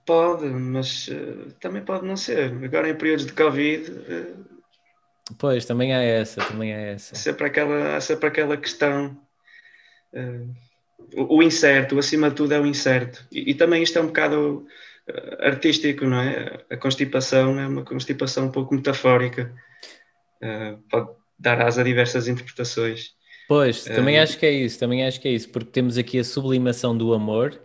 Pode, 0.04 0.46
mas 0.46 1.08
uh, 1.08 1.52
também 1.60 1.82
pode 1.82 2.06
não 2.06 2.16
ser. 2.16 2.52
Agora 2.64 2.88
em 2.88 2.94
períodos 2.94 3.26
de 3.26 3.32
Covid. 3.32 3.90
Uh, 3.90 4.44
pois, 5.38 5.64
também 5.64 5.94
há 5.94 6.02
essa, 6.02 6.44
também 6.44 6.74
há 6.74 6.78
essa. 6.78 7.14
Há 7.14 7.18
sempre 7.18 7.46
aquela, 7.46 7.96
há 7.96 8.00
sempre 8.00 8.26
aquela 8.26 8.56
questão. 8.56 9.16
Uh, 10.12 10.54
o, 11.14 11.36
o, 11.38 11.42
incerto, 11.42 11.98
acima 11.98 12.30
de 12.30 12.36
tudo 12.36 12.52
é 12.52 12.60
o 12.60 12.66
incerto. 12.66 13.26
E, 13.30 13.50
e, 13.50 13.54
também 13.54 13.82
isto 13.82 13.98
é 13.98 14.02
um 14.02 14.06
bocado 14.06 14.66
artístico, 15.40 16.04
não 16.04 16.20
é? 16.20 16.64
A 16.70 16.76
constipação 16.76 17.58
é 17.58 17.66
uma 17.66 17.84
constipação 17.84 18.46
um 18.46 18.50
pouco 18.50 18.74
metafórica, 18.74 19.54
uh, 20.42 20.78
pode 20.90 21.10
dar 21.38 21.60
asa 21.60 21.80
a 21.80 21.84
diversas 21.84 22.28
interpretações. 22.28 23.14
Pois, 23.48 23.84
também 23.84 24.18
uh, 24.18 24.22
acho 24.22 24.38
que 24.38 24.46
é 24.46 24.50
isso, 24.50 24.78
também 24.78 25.06
acho 25.06 25.20
que 25.20 25.28
é 25.28 25.30
isso, 25.30 25.48
porque 25.50 25.70
temos 25.70 25.96
aqui 25.96 26.18
a 26.18 26.24
sublimação 26.24 26.96
do 26.96 27.14
amor 27.14 27.60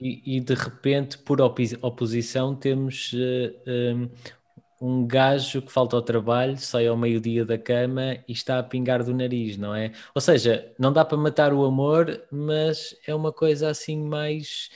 e, 0.00 0.36
e 0.36 0.40
de 0.40 0.54
repente, 0.54 1.16
por 1.18 1.40
oposição, 1.40 2.54
temos 2.54 3.12
uh, 3.14 3.70
um, 3.94 4.10
um 4.80 5.06
gajo 5.06 5.62
que 5.62 5.72
falta 5.72 5.96
ao 5.96 6.02
trabalho, 6.02 6.58
sai 6.58 6.86
ao 6.86 6.96
meio-dia 6.96 7.46
da 7.46 7.56
cama 7.56 8.18
e 8.28 8.32
está 8.32 8.58
a 8.58 8.62
pingar 8.62 9.02
do 9.02 9.14
nariz, 9.14 9.56
não 9.56 9.74
é? 9.74 9.92
Ou 10.14 10.20
seja, 10.20 10.70
não 10.78 10.92
dá 10.92 11.04
para 11.04 11.16
matar 11.16 11.54
o 11.54 11.64
amor, 11.64 12.22
mas 12.30 12.94
é 13.06 13.14
uma 13.14 13.32
coisa 13.32 13.70
assim 13.70 13.98
mais 13.98 14.68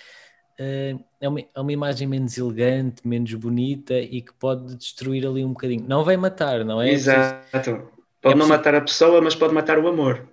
é, 0.59 1.29
uma, 1.29 1.41
é 1.41 1.61
uma 1.61 1.73
imagem 1.73 2.07
menos 2.07 2.37
elegante, 2.37 3.07
menos 3.07 3.33
bonita 3.35 3.95
e 3.95 4.23
que 4.23 4.33
pode 4.35 4.77
destruir 4.77 5.27
ali 5.27 5.45
um 5.45 5.51
bocadinho. 5.51 5.85
Não 5.89 6.05
vai 6.05 6.17
matar, 6.17 6.65
não 6.65 6.81
é? 6.81 6.91
Exato. 6.93 7.89
Pode 8.21 8.37
é 8.37 8.39
não 8.39 8.47
matar 8.47 8.75
a 8.75 8.81
pessoa, 8.81 9.21
mas 9.21 9.35
pode 9.35 9.53
matar 9.53 9.79
o 9.79 9.89
amor. 9.89 10.29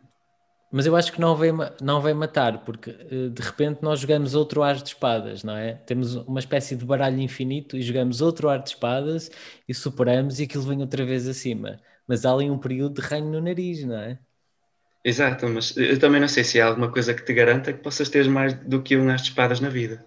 mas 0.72 0.86
eu 0.86 0.96
acho 0.96 1.12
que 1.12 1.20
não 1.20 1.36
vai, 1.36 1.50
não 1.82 2.02
vai 2.02 2.14
matar, 2.14 2.64
porque 2.64 2.92
uh, 2.92 3.30
de 3.32 3.42
repente 3.42 3.80
nós 3.82 4.00
jogamos 4.00 4.36
outro 4.36 4.62
ar 4.62 4.76
de 4.76 4.90
espadas, 4.90 5.44
não 5.44 5.56
é? 5.56 5.74
Temos 5.74 6.16
uma 6.16 6.40
espécie 6.40 6.76
de 6.76 6.86
baralho 6.86 7.20
infinito 7.20 7.76
e 7.76 7.82
jogamos 7.82 8.22
outro 8.22 8.48
ar 8.50 8.60
de 8.62 8.70
espadas 8.70 9.32
e 9.68 9.74
superamos 9.74 10.40
e 10.40 10.44
aquilo 10.44 10.64
vem 10.64 10.82
outra 10.82 11.04
vez 11.06 11.28
acima. 11.28 11.80
Mas 12.08 12.26
há 12.26 12.34
ali 12.34 12.50
um 12.50 12.58
período 12.58 13.02
de 13.02 13.08
reino 13.08 13.32
no 13.32 13.42
nariz, 13.42 13.84
não 13.84 13.98
é? 13.98 14.20
Exato, 15.04 15.48
mas 15.48 15.76
eu 15.78 15.98
também 15.98 16.20
não 16.20 16.28
sei 16.28 16.44
se 16.44 16.60
há 16.60 16.68
alguma 16.68 16.92
coisa 16.92 17.14
que 17.14 17.24
te 17.24 17.34
garanta 17.34 17.72
que 17.72 17.80
possas 17.82 18.10
ter 18.10 18.28
mais 18.30 18.54
do 18.54 18.82
que 18.82 18.98
um 18.98 19.10
as 19.10 19.22
de 19.22 19.30
espadas 19.30 19.60
na 19.60 19.70
vida. 19.70 20.06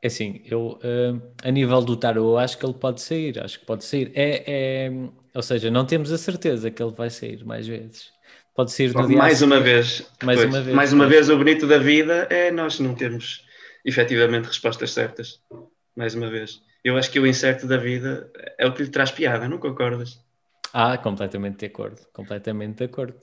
É 0.00 0.06
assim, 0.06 0.42
eu 0.44 0.78
uh, 0.82 1.20
a 1.42 1.50
nível 1.50 1.80
do 1.82 1.96
tarot 1.96 2.38
acho 2.38 2.56
que 2.56 2.64
ele 2.64 2.74
pode 2.74 3.00
sair, 3.00 3.38
acho 3.40 3.58
que 3.58 3.66
pode 3.66 3.84
sair. 3.84 4.12
É, 4.14 4.44
é, 4.46 4.92
ou 5.34 5.42
seja, 5.42 5.70
não 5.70 5.84
temos 5.84 6.12
a 6.12 6.18
certeza 6.18 6.70
que 6.70 6.82
ele 6.82 6.92
vai 6.92 7.10
sair 7.10 7.44
mais 7.44 7.66
vezes. 7.66 8.12
Pode 8.54 8.72
sair 8.72 8.92
dia 8.92 9.16
Mais 9.16 9.42
uma 9.42 9.60
vez. 9.60 10.08
Mais 10.22 10.40
pois, 10.40 10.50
uma 10.50 10.60
vez. 10.60 10.76
Mais 10.76 10.92
uma 10.92 11.06
vez 11.06 11.28
o 11.28 11.36
bonito 11.36 11.66
da 11.66 11.78
vida 11.78 12.26
é 12.30 12.50
nós 12.50 12.78
não 12.78 12.94
termos 12.94 13.44
efetivamente 13.84 14.46
respostas 14.46 14.92
certas. 14.92 15.40
Mais 15.96 16.14
uma 16.14 16.30
vez. 16.30 16.60
Eu 16.84 16.96
acho 16.96 17.10
que 17.10 17.18
o 17.18 17.26
incerto 17.26 17.66
da 17.66 17.76
vida 17.76 18.30
é 18.56 18.66
o 18.66 18.72
que 18.72 18.84
lhe 18.84 18.90
traz 18.90 19.10
piada, 19.10 19.48
não 19.48 19.58
concordas? 19.58 20.18
Ah, 20.72 20.96
completamente 20.96 21.58
de 21.58 21.66
acordo, 21.66 22.00
completamente 22.12 22.76
de 22.76 22.84
acordo. 22.84 23.16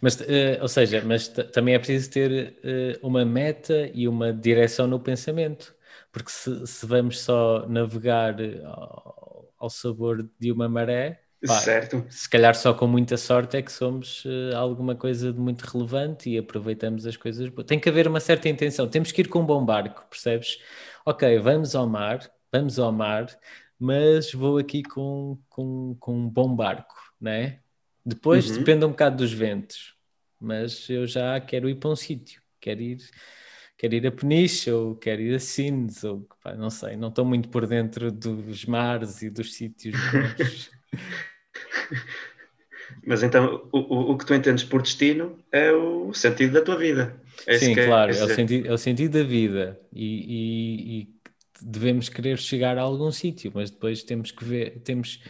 Mas, 0.00 0.20
uh, 0.20 0.60
ou 0.60 0.68
seja, 0.68 1.02
mas 1.04 1.28
também 1.28 1.74
é 1.74 1.78
preciso 1.78 2.10
ter 2.10 2.54
uh, 2.62 3.06
uma 3.06 3.24
meta 3.24 3.90
e 3.92 4.06
uma 4.06 4.32
direção 4.32 4.86
no 4.86 5.00
pensamento 5.00 5.73
porque 6.14 6.30
se, 6.30 6.64
se 6.64 6.86
vamos 6.86 7.18
só 7.18 7.66
navegar 7.68 8.40
eh, 8.40 8.62
ao, 8.64 9.52
ao, 9.58 9.68
sabor 9.68 10.30
de 10.38 10.52
uma 10.52 10.68
maré, 10.68 11.20
pá, 11.44 11.54
certo. 11.54 12.06
se 12.08 12.30
calhar 12.30 12.54
só 12.54 12.72
com 12.72 12.86
muita 12.86 13.16
sorte 13.16 13.56
é 13.56 13.62
que 13.62 13.72
somos 13.72 14.24
uh, 14.24 14.54
alguma 14.56 14.94
coisa 14.94 15.32
de 15.32 15.40
muito 15.40 15.62
relevante 15.62 16.30
e 16.30 16.38
aproveitamos 16.38 17.04
as 17.04 17.16
coisas. 17.16 17.50
Tem 17.66 17.80
que 17.80 17.88
haver 17.88 18.06
uma 18.06 18.20
certa 18.20 18.48
intenção, 18.48 18.86
temos 18.86 19.10
que 19.10 19.22
ir 19.22 19.28
com 19.28 19.40
um 19.40 19.44
bom 19.44 19.64
barco, 19.64 20.06
percebes? 20.08 20.60
Ok, 21.04 21.36
vamos 21.40 21.74
ao 21.74 21.88
mar, 21.88 22.20
vamos 22.52 22.78
ao 22.78 22.92
mar, 22.92 23.26
mas 23.76 24.32
vou 24.32 24.58
aqui 24.58 24.84
com, 24.84 25.36
com, 25.48 25.96
com 25.98 26.16
um 26.16 26.28
bom 26.28 26.54
barco, 26.54 26.94
né? 27.20 27.58
Depois 28.06 28.48
uhum. 28.48 28.58
depende 28.58 28.84
um 28.84 28.90
bocado 28.90 29.16
dos 29.16 29.32
ventos, 29.32 29.96
mas 30.38 30.88
eu 30.88 31.08
já 31.08 31.40
quero 31.40 31.68
ir 31.68 31.74
para 31.74 31.90
um 31.90 31.96
sítio, 31.96 32.40
quero 32.60 32.82
ir 32.82 32.98
quer 33.76 33.92
ir 33.92 34.06
a 34.06 34.12
Peniche 34.12 34.70
ou 34.70 34.94
quer 34.96 35.20
ir 35.20 35.34
a 35.34 35.38
Sines, 35.38 36.04
ou 36.04 36.26
pá, 36.42 36.54
não 36.54 36.70
sei, 36.70 36.96
não 36.96 37.08
estou 37.08 37.24
muito 37.24 37.48
por 37.48 37.66
dentro 37.66 38.10
dos 38.12 38.64
mares 38.64 39.22
e 39.22 39.30
dos 39.30 39.54
sítios. 39.54 39.94
Mas 43.06 43.22
então 43.22 43.68
o, 43.72 44.12
o 44.12 44.18
que 44.18 44.24
tu 44.26 44.34
entendes 44.34 44.64
por 44.64 44.82
destino 44.82 45.38
é 45.52 45.72
o 45.72 46.12
sentido 46.12 46.52
da 46.54 46.62
tua 46.62 46.76
vida. 46.76 47.20
É 47.46 47.58
Sim, 47.58 47.74
claro, 47.74 48.12
é, 48.12 48.18
é, 48.18 48.24
o 48.24 48.28
sentido, 48.28 48.68
é 48.68 48.72
o 48.72 48.78
sentido 48.78 49.18
da 49.18 49.24
vida 49.24 49.80
e, 49.92 50.06
e, 50.06 51.00
e 51.00 51.14
devemos 51.60 52.08
querer 52.08 52.38
chegar 52.38 52.78
a 52.78 52.82
algum 52.82 53.10
sítio, 53.10 53.50
mas 53.54 53.70
depois 53.70 54.02
temos 54.02 54.30
que 54.30 54.44
ver, 54.44 54.80
temos, 54.80 55.20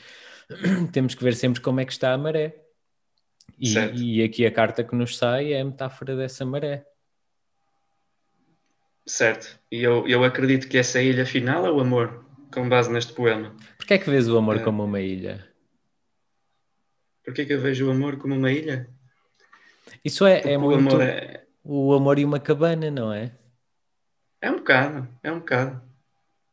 temos 0.92 1.14
que 1.14 1.24
ver 1.24 1.34
sempre 1.34 1.60
como 1.60 1.80
é 1.80 1.84
que 1.84 1.92
está 1.92 2.12
a 2.12 2.18
maré. 2.18 2.60
E, 3.58 4.18
e 4.18 4.22
aqui 4.22 4.44
a 4.44 4.50
carta 4.50 4.82
que 4.82 4.96
nos 4.96 5.16
sai 5.16 5.52
é 5.52 5.60
a 5.60 5.64
metáfora 5.64 6.16
dessa 6.16 6.44
maré. 6.44 6.84
Certo. 9.06 9.58
E 9.70 9.82
eu, 9.82 10.06
eu 10.08 10.24
acredito 10.24 10.68
que 10.68 10.78
essa 10.78 11.00
ilha 11.00 11.26
final 11.26 11.66
é 11.66 11.70
o 11.70 11.80
amor, 11.80 12.24
com 12.52 12.68
base 12.68 12.90
neste 12.90 13.12
poema. 13.12 13.54
Porquê 13.76 13.94
é 13.94 13.98
que 13.98 14.10
vês 14.10 14.28
o 14.28 14.36
amor 14.36 14.56
é. 14.56 14.58
como 14.60 14.84
uma 14.84 15.00
ilha? 15.00 15.46
Porquê 17.24 17.42
é 17.42 17.44
que 17.44 17.52
eu 17.52 17.60
vejo 17.60 17.88
o 17.88 17.90
amor 17.90 18.16
como 18.16 18.34
uma 18.34 18.50
ilha? 18.50 18.88
Isso 20.04 20.26
é, 20.26 20.40
é 20.52 20.58
muito... 20.58 20.74
O 20.74 20.94
amor, 20.94 21.02
é... 21.02 21.44
o 21.62 21.94
amor 21.94 22.18
e 22.18 22.24
uma 22.24 22.40
cabana, 22.40 22.90
não 22.90 23.12
é? 23.12 23.32
É 24.40 24.50
um 24.50 24.56
bocado, 24.56 25.08
é 25.22 25.32
um 25.32 25.38
bocado. 25.38 25.82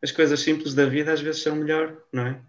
As 0.02 0.12
coisas 0.12 0.40
simples 0.40 0.74
da 0.74 0.86
vida 0.86 1.12
às 1.12 1.22
vezes 1.22 1.44
são 1.44 1.56
melhor, 1.56 1.96
não 2.12 2.26
é? 2.26 2.42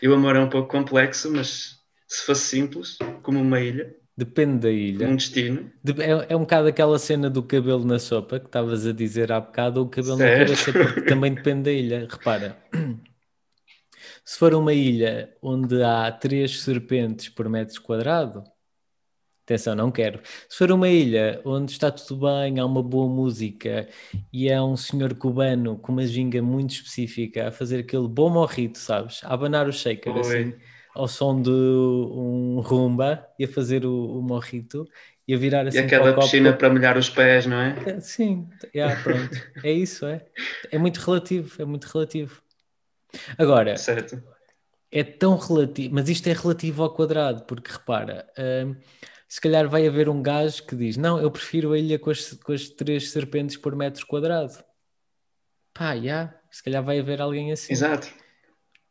E 0.00 0.08
o 0.08 0.14
amor 0.14 0.36
é 0.36 0.40
um 0.40 0.48
pouco 0.48 0.68
complexo, 0.70 1.30
mas 1.30 1.78
se 2.06 2.24
fosse 2.24 2.42
simples, 2.46 2.96
como 3.22 3.40
uma 3.40 3.60
ilha, 3.60 3.94
Depende 4.18 4.58
da 4.58 4.70
ilha. 4.72 5.06
Um 5.06 5.14
destino. 5.14 5.70
É, 6.00 6.32
é 6.32 6.36
um 6.36 6.40
bocado 6.40 6.66
aquela 6.66 6.98
cena 6.98 7.30
do 7.30 7.40
cabelo 7.40 7.84
na 7.84 8.00
sopa 8.00 8.40
que 8.40 8.46
estavas 8.46 8.84
a 8.84 8.92
dizer 8.92 9.30
há 9.30 9.40
bocado, 9.40 9.78
ou 9.78 9.86
o 9.86 9.88
cabelo 9.88 10.16
certo. 10.16 10.40
na 10.40 10.44
cabeça, 10.44 10.72
porque 10.72 11.02
também 11.02 11.32
depende 11.32 11.62
da 11.62 11.70
ilha. 11.70 12.08
Repara, 12.10 12.58
se 14.24 14.36
for 14.36 14.54
uma 14.54 14.74
ilha 14.74 15.32
onde 15.40 15.80
há 15.84 16.10
três 16.10 16.62
serpentes 16.62 17.28
por 17.28 17.48
metro 17.48 17.80
quadrado, 17.80 18.42
atenção, 19.44 19.76
não 19.76 19.92
quero. 19.92 20.20
Se 20.48 20.58
for 20.58 20.72
uma 20.72 20.88
ilha 20.88 21.40
onde 21.44 21.70
está 21.70 21.88
tudo 21.88 22.26
bem, 22.26 22.58
há 22.58 22.66
uma 22.66 22.82
boa 22.82 23.08
música 23.08 23.88
e 24.32 24.48
é 24.48 24.60
um 24.60 24.76
senhor 24.76 25.14
cubano 25.14 25.78
com 25.78 25.92
uma 25.92 26.04
ginga 26.04 26.42
muito 26.42 26.72
específica 26.72 27.46
a 27.46 27.52
fazer 27.52 27.78
aquele 27.82 28.08
bom 28.08 28.28
morrito, 28.28 28.78
sabes? 28.78 29.22
A 29.22 29.32
abanar 29.32 29.68
o 29.68 29.72
shaker 29.72 30.12
Oi. 30.12 30.20
assim 30.20 30.54
ao 30.98 31.06
som 31.06 31.40
de 31.40 31.48
um 31.50 32.60
rumba 32.60 33.24
e 33.38 33.44
a 33.44 33.48
fazer 33.48 33.86
o, 33.86 34.18
o 34.18 34.20
morrito 34.20 34.84
e 35.28 35.32
a 35.32 35.38
virar 35.38 35.64
assim. 35.64 35.78
E 35.78 35.80
aquela 35.80 36.12
piscina 36.12 36.52
para 36.52 36.68
molhar 36.68 36.98
os 36.98 37.08
pés, 37.08 37.46
não 37.46 37.56
é? 37.56 38.00
Sim, 38.00 38.48
yeah, 38.74 39.00
pronto. 39.00 39.30
é 39.62 39.70
isso, 39.70 40.04
é. 40.06 40.26
É 40.72 40.76
muito 40.76 40.98
relativo, 40.98 41.62
é 41.62 41.64
muito 41.64 41.84
relativo. 41.84 42.42
Agora, 43.38 43.76
certo. 43.76 44.20
é 44.90 45.04
tão 45.04 45.36
relativo, 45.36 45.94
mas 45.94 46.08
isto 46.08 46.26
é 46.26 46.32
relativo 46.32 46.82
ao 46.82 46.92
quadrado, 46.92 47.44
porque 47.44 47.70
repara, 47.70 48.26
hum, 48.36 48.74
se 49.28 49.40
calhar 49.40 49.68
vai 49.68 49.86
haver 49.86 50.08
um 50.08 50.20
gajo 50.20 50.66
que 50.66 50.74
diz: 50.74 50.96
Não, 50.96 51.20
eu 51.20 51.30
prefiro 51.30 51.72
a 51.72 51.78
ilha 51.78 51.98
com 51.98 52.10
as, 52.10 52.32
com 52.32 52.52
as 52.52 52.68
três 52.68 53.10
serpentes 53.10 53.56
por 53.56 53.76
metro 53.76 54.04
quadrado. 54.04 54.52
Pá, 55.72 55.94
já, 55.94 56.02
yeah, 56.02 56.34
se 56.50 56.60
calhar 56.60 56.82
vai 56.82 56.98
haver 56.98 57.20
alguém 57.20 57.52
assim. 57.52 57.72
Exato, 57.72 58.12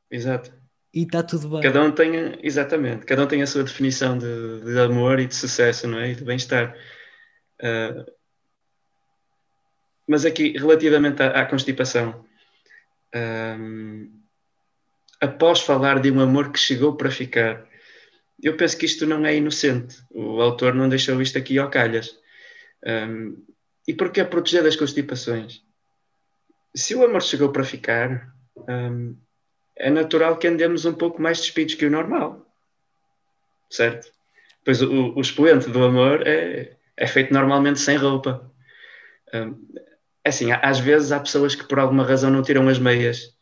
exato 0.09 0.66
e 0.97 1.03
está 1.03 1.21
tudo 1.21 1.47
bem. 1.49 1.61
Cada 1.61 1.83
um 1.83 1.91
tem, 1.91 2.39
exatamente, 2.41 3.05
cada 3.05 3.23
um 3.23 3.27
tem 3.27 3.43
a 3.43 3.47
sua 3.47 3.63
definição 3.63 4.17
de, 4.17 4.61
de 4.61 4.79
amor 4.79 5.19
e 5.19 5.27
de 5.27 5.35
sucesso, 5.35 5.87
não 5.87 5.99
é? 5.99 6.09
E 6.09 6.15
de 6.15 6.23
bem-estar. 6.23 6.75
Uh, 7.61 8.11
mas 10.07 10.25
aqui, 10.25 10.57
relativamente 10.57 11.21
à, 11.21 11.41
à 11.41 11.45
constipação, 11.45 12.25
um, 13.15 14.11
após 15.21 15.61
falar 15.61 15.99
de 15.99 16.09
um 16.09 16.19
amor 16.19 16.51
que 16.51 16.57
chegou 16.57 16.95
para 16.97 17.11
ficar, 17.11 17.63
eu 18.41 18.57
penso 18.57 18.75
que 18.75 18.87
isto 18.87 19.05
não 19.05 19.23
é 19.23 19.35
inocente. 19.35 19.97
O 20.09 20.41
autor 20.41 20.73
não 20.73 20.89
deixou 20.89 21.21
isto 21.21 21.37
aqui 21.37 21.59
ao 21.59 21.69
calhas. 21.69 22.17
Um, 22.83 23.45
e 23.87 23.93
porquê 23.93 24.23
proteger 24.23 24.63
das 24.63 24.75
constipações? 24.75 25.61
Se 26.75 26.95
o 26.95 27.05
amor 27.05 27.21
chegou 27.21 27.51
para 27.51 27.63
ficar, 27.63 28.33
um, 28.67 29.15
é 29.79 29.89
natural 29.89 30.37
que 30.37 30.47
andemos 30.47 30.85
um 30.85 30.93
pouco 30.93 31.21
mais 31.21 31.39
despidos 31.39 31.75
que 31.75 31.85
o 31.85 31.91
normal. 31.91 32.45
Certo? 33.69 34.11
Pois 34.63 34.81
o, 34.81 35.13
o 35.15 35.21
expoente 35.21 35.69
do 35.69 35.83
amor 35.83 36.27
é, 36.27 36.75
é 36.95 37.07
feito 37.07 37.33
normalmente 37.33 37.79
sem 37.79 37.97
roupa. 37.97 38.51
Hum, 39.33 39.55
é 40.23 40.29
assim, 40.29 40.51
às 40.51 40.79
vezes 40.79 41.11
há 41.11 41.19
pessoas 41.19 41.55
que 41.55 41.63
por 41.65 41.79
alguma 41.79 42.03
razão 42.03 42.29
não 42.29 42.41
tiram 42.41 42.67
as 42.67 42.79
meias, 42.79 43.33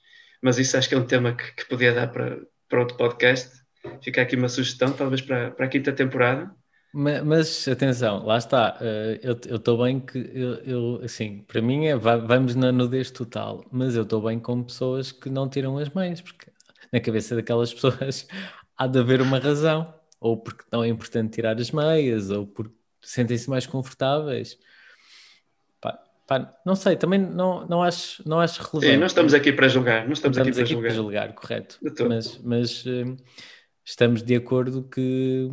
mas 0.42 0.60
isso 0.60 0.78
acho 0.78 0.88
que 0.88 0.96
é 0.96 0.98
um 0.98 1.06
tema 1.06 1.34
que, 1.34 1.52
que 1.54 1.66
podia 1.66 1.94
dar 1.94 2.08
para, 2.08 2.40
para 2.70 2.80
outro 2.80 2.98
podcast. 2.98 3.64
Fica 4.04 4.22
aqui 4.22 4.36
uma 4.36 4.50
sugestão, 4.50 4.92
talvez 4.92 5.22
para, 5.22 5.52
para 5.52 5.66
a 5.66 5.70
quinta 5.70 5.92
temporada. 5.92 6.52
Mas, 6.98 7.24
mas, 7.26 7.68
atenção, 7.68 8.26
lá 8.26 8.38
está. 8.38 8.78
Eh, 8.80 9.20
eu 9.22 9.58
estou 9.58 9.84
bem 9.84 10.00
que 10.00 10.18
eu, 10.34 10.54
eu, 10.64 11.02
assim, 11.04 11.40
para 11.46 11.62
mim 11.62 11.88
é 11.88 11.96
vamos 11.98 12.56
na 12.56 12.72
nudez 12.72 13.12
total, 13.12 13.66
mas 13.70 13.98
eu 13.98 14.04
estou 14.04 14.22
bem 14.22 14.40
com 14.40 14.64
pessoas 14.64 15.12
que 15.12 15.30
não 15.30 15.50
tiram 15.50 15.78
as 15.78 15.90
meias, 15.90 16.22
porque 16.22 16.50
na 16.94 17.02
cabeça 17.02 17.36
daquelas 17.36 17.74
pessoas 17.76 18.26
há 18.78 18.88
de 18.88 18.98
haver 18.98 19.20
uma 19.20 19.40
razão, 19.40 19.94
ou 20.22 20.38
porque 20.38 20.64
não 20.72 20.86
é 20.86 20.88
importante 20.88 21.34
tirar 21.34 21.60
as 21.60 21.70
meias, 21.70 22.32
ou 22.32 22.48
porque 22.48 22.74
sentem-se 23.02 23.50
mais 23.50 23.68
confortáveis. 23.68 24.58
Pá, 25.82 26.00
pá, 26.26 26.50
não 26.66 26.78
sei, 26.78 26.96
também 26.96 27.20
não, 27.20 27.68
não, 27.68 27.84
acho, 27.84 28.24
não 28.26 28.40
acho 28.40 28.62
relevante. 28.62 28.94
Sim, 28.94 29.02
nós 29.02 29.12
estamos 29.12 29.34
aqui 29.34 29.52
para 29.52 29.68
julgar, 29.68 30.08
nós 30.08 30.20
estamos, 30.20 30.38
estamos 30.38 30.60
aqui, 30.60 30.78
para, 30.78 30.90
julgar. 30.92 31.34
correto. 31.34 31.78
Mas, 32.08 32.38
mas 32.38 32.86
uh, 32.86 33.18
estamos 33.84 34.24
de 34.24 34.34
acordo 34.34 34.82
que 34.84 35.50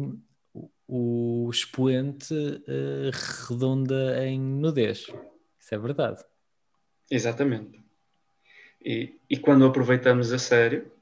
o 0.94 1.48
expoente 1.50 2.34
uh, 2.34 3.48
redonda 3.48 4.22
em 4.26 4.38
nudez. 4.38 5.06
Isso 5.58 5.74
é 5.74 5.78
verdade. 5.78 6.22
Exatamente. 7.10 7.80
E, 8.84 9.18
e 9.30 9.38
quando 9.38 9.64
aproveitamos 9.64 10.30
a 10.34 10.38
sério, 10.38 10.92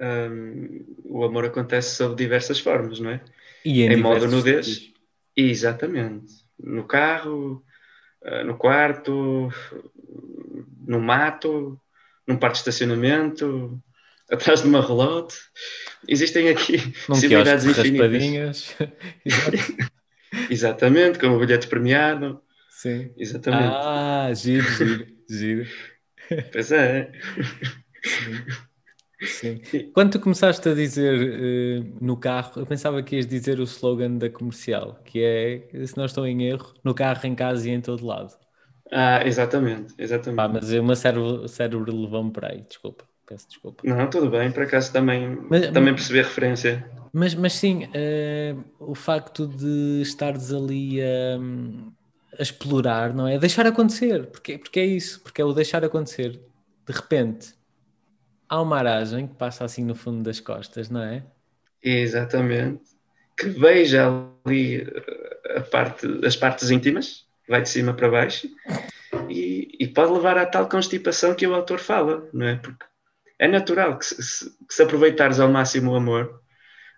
um, 0.00 0.96
o 1.04 1.24
amor 1.24 1.44
acontece 1.44 1.94
sob 1.96 2.16
diversas 2.16 2.58
formas, 2.58 3.00
não 3.00 3.10
é? 3.10 3.20
E 3.66 3.82
em, 3.82 3.92
em 3.92 3.96
modo 3.96 4.26
nudez. 4.26 4.94
Exatamente. 5.36 6.32
No 6.58 6.84
carro, 6.84 7.62
uh, 8.22 8.44
no 8.46 8.56
quarto, 8.56 9.52
no 10.86 11.02
mato, 11.02 11.78
num 12.26 12.38
parque 12.38 12.54
de 12.54 12.60
estacionamento, 12.60 13.78
atrás 14.30 14.62
de 14.62 14.68
uma 14.68 14.84
relote. 14.84 15.36
Existem 16.06 16.48
aqui 16.48 16.78
Num 17.08 17.14
possibilidades 17.14 17.64
infinitas. 17.64 18.76
Exatamente, 20.50 21.18
com 21.18 21.28
o 21.28 21.38
bilhete 21.38 21.66
premiado. 21.66 22.40
Sim. 22.70 23.10
Exatamente. 23.16 23.74
Ah, 23.74 24.30
giro, 24.34 24.68
giro, 24.70 25.06
giro. 25.28 25.66
Pois 26.52 26.70
é. 26.70 27.10
Sim. 29.22 29.60
Sim. 29.64 29.90
Quando 29.92 30.12
tu 30.12 30.20
começaste 30.20 30.68
a 30.68 30.74
dizer 30.74 31.18
uh, 31.18 31.96
no 32.00 32.16
carro, 32.16 32.52
eu 32.56 32.66
pensava 32.66 33.02
que 33.02 33.16
ias 33.16 33.26
dizer 33.26 33.58
o 33.58 33.64
slogan 33.64 34.16
da 34.16 34.30
comercial, 34.30 35.00
que 35.04 35.20
é, 35.20 35.86
se 35.86 35.96
não 35.96 36.04
estou 36.04 36.24
em 36.24 36.44
erro, 36.44 36.72
no 36.84 36.94
carro, 36.94 37.26
em 37.26 37.34
casa 37.34 37.68
e 37.68 37.72
em 37.72 37.80
todo 37.80 38.06
lado. 38.06 38.32
Ah, 38.92 39.26
exatamente, 39.26 39.92
exatamente. 39.98 40.36
Pá, 40.36 40.48
mas 40.48 40.72
o 40.72 40.84
meu 40.84 40.94
cérebro, 40.94 41.48
cérebro 41.48 42.00
levou-me 42.00 42.30
para 42.30 42.52
aí, 42.52 42.62
desculpa, 42.62 43.04
peço 43.28 43.46
desculpa. 43.48 43.82
Não, 43.84 44.08
tudo 44.08 44.30
bem, 44.30 44.50
por 44.50 44.62
acaso 44.62 44.92
também, 44.92 45.38
mas, 45.48 45.70
também 45.70 45.94
percebi 45.94 46.20
a 46.20 46.22
referência. 46.22 46.90
Mas, 47.12 47.34
mas 47.34 47.52
sim, 47.52 47.84
uh, 47.84 48.64
o 48.78 48.94
facto 48.94 49.46
de 49.46 50.00
estares 50.02 50.52
ali 50.52 51.00
a, 51.02 51.38
a, 52.38 52.42
explorar, 52.42 53.12
não 53.14 53.26
é? 53.26 53.38
Deixar 53.38 53.66
acontecer, 53.66 54.26
porque, 54.26 54.58
porque 54.58 54.80
é 54.80 54.86
isso, 54.86 55.20
porque 55.20 55.42
é 55.42 55.44
o 55.44 55.52
deixar 55.52 55.84
acontecer. 55.84 56.40
De 56.86 56.92
repente, 56.92 57.54
há 58.48 58.60
uma 58.60 58.78
aragem 58.78 59.26
que 59.26 59.34
passa 59.34 59.64
assim 59.64 59.84
no 59.84 59.94
fundo 59.94 60.22
das 60.22 60.40
costas, 60.40 60.88
não 60.88 61.02
é? 61.02 61.22
Exatamente. 61.82 62.82
Que 63.38 63.48
veja 63.48 64.08
ali 64.44 64.80
eh, 64.80 65.58
a 65.58 65.60
parte, 65.60 66.06
as 66.24 66.36
partes 66.36 66.70
íntimas, 66.70 67.26
vai 67.48 67.62
de 67.62 67.68
cima 67.68 67.94
para 67.94 68.10
baixo, 68.10 68.48
e, 69.28 69.76
e 69.78 69.86
pode 69.86 70.12
levar 70.12 70.36
à 70.36 70.46
tal 70.46 70.68
constipação 70.68 71.34
que 71.34 71.46
o 71.46 71.54
autor 71.54 71.78
fala, 71.78 72.28
não 72.32 72.46
é? 72.46 72.56
Porque 72.56 72.84
é 73.38 73.46
natural 73.46 73.98
que 73.98 74.04
se, 74.04 74.50
que 74.66 74.74
se 74.74 74.82
aproveitares 74.82 75.38
ao 75.38 75.48
máximo 75.48 75.92
o 75.92 75.96
amor, 75.96 76.42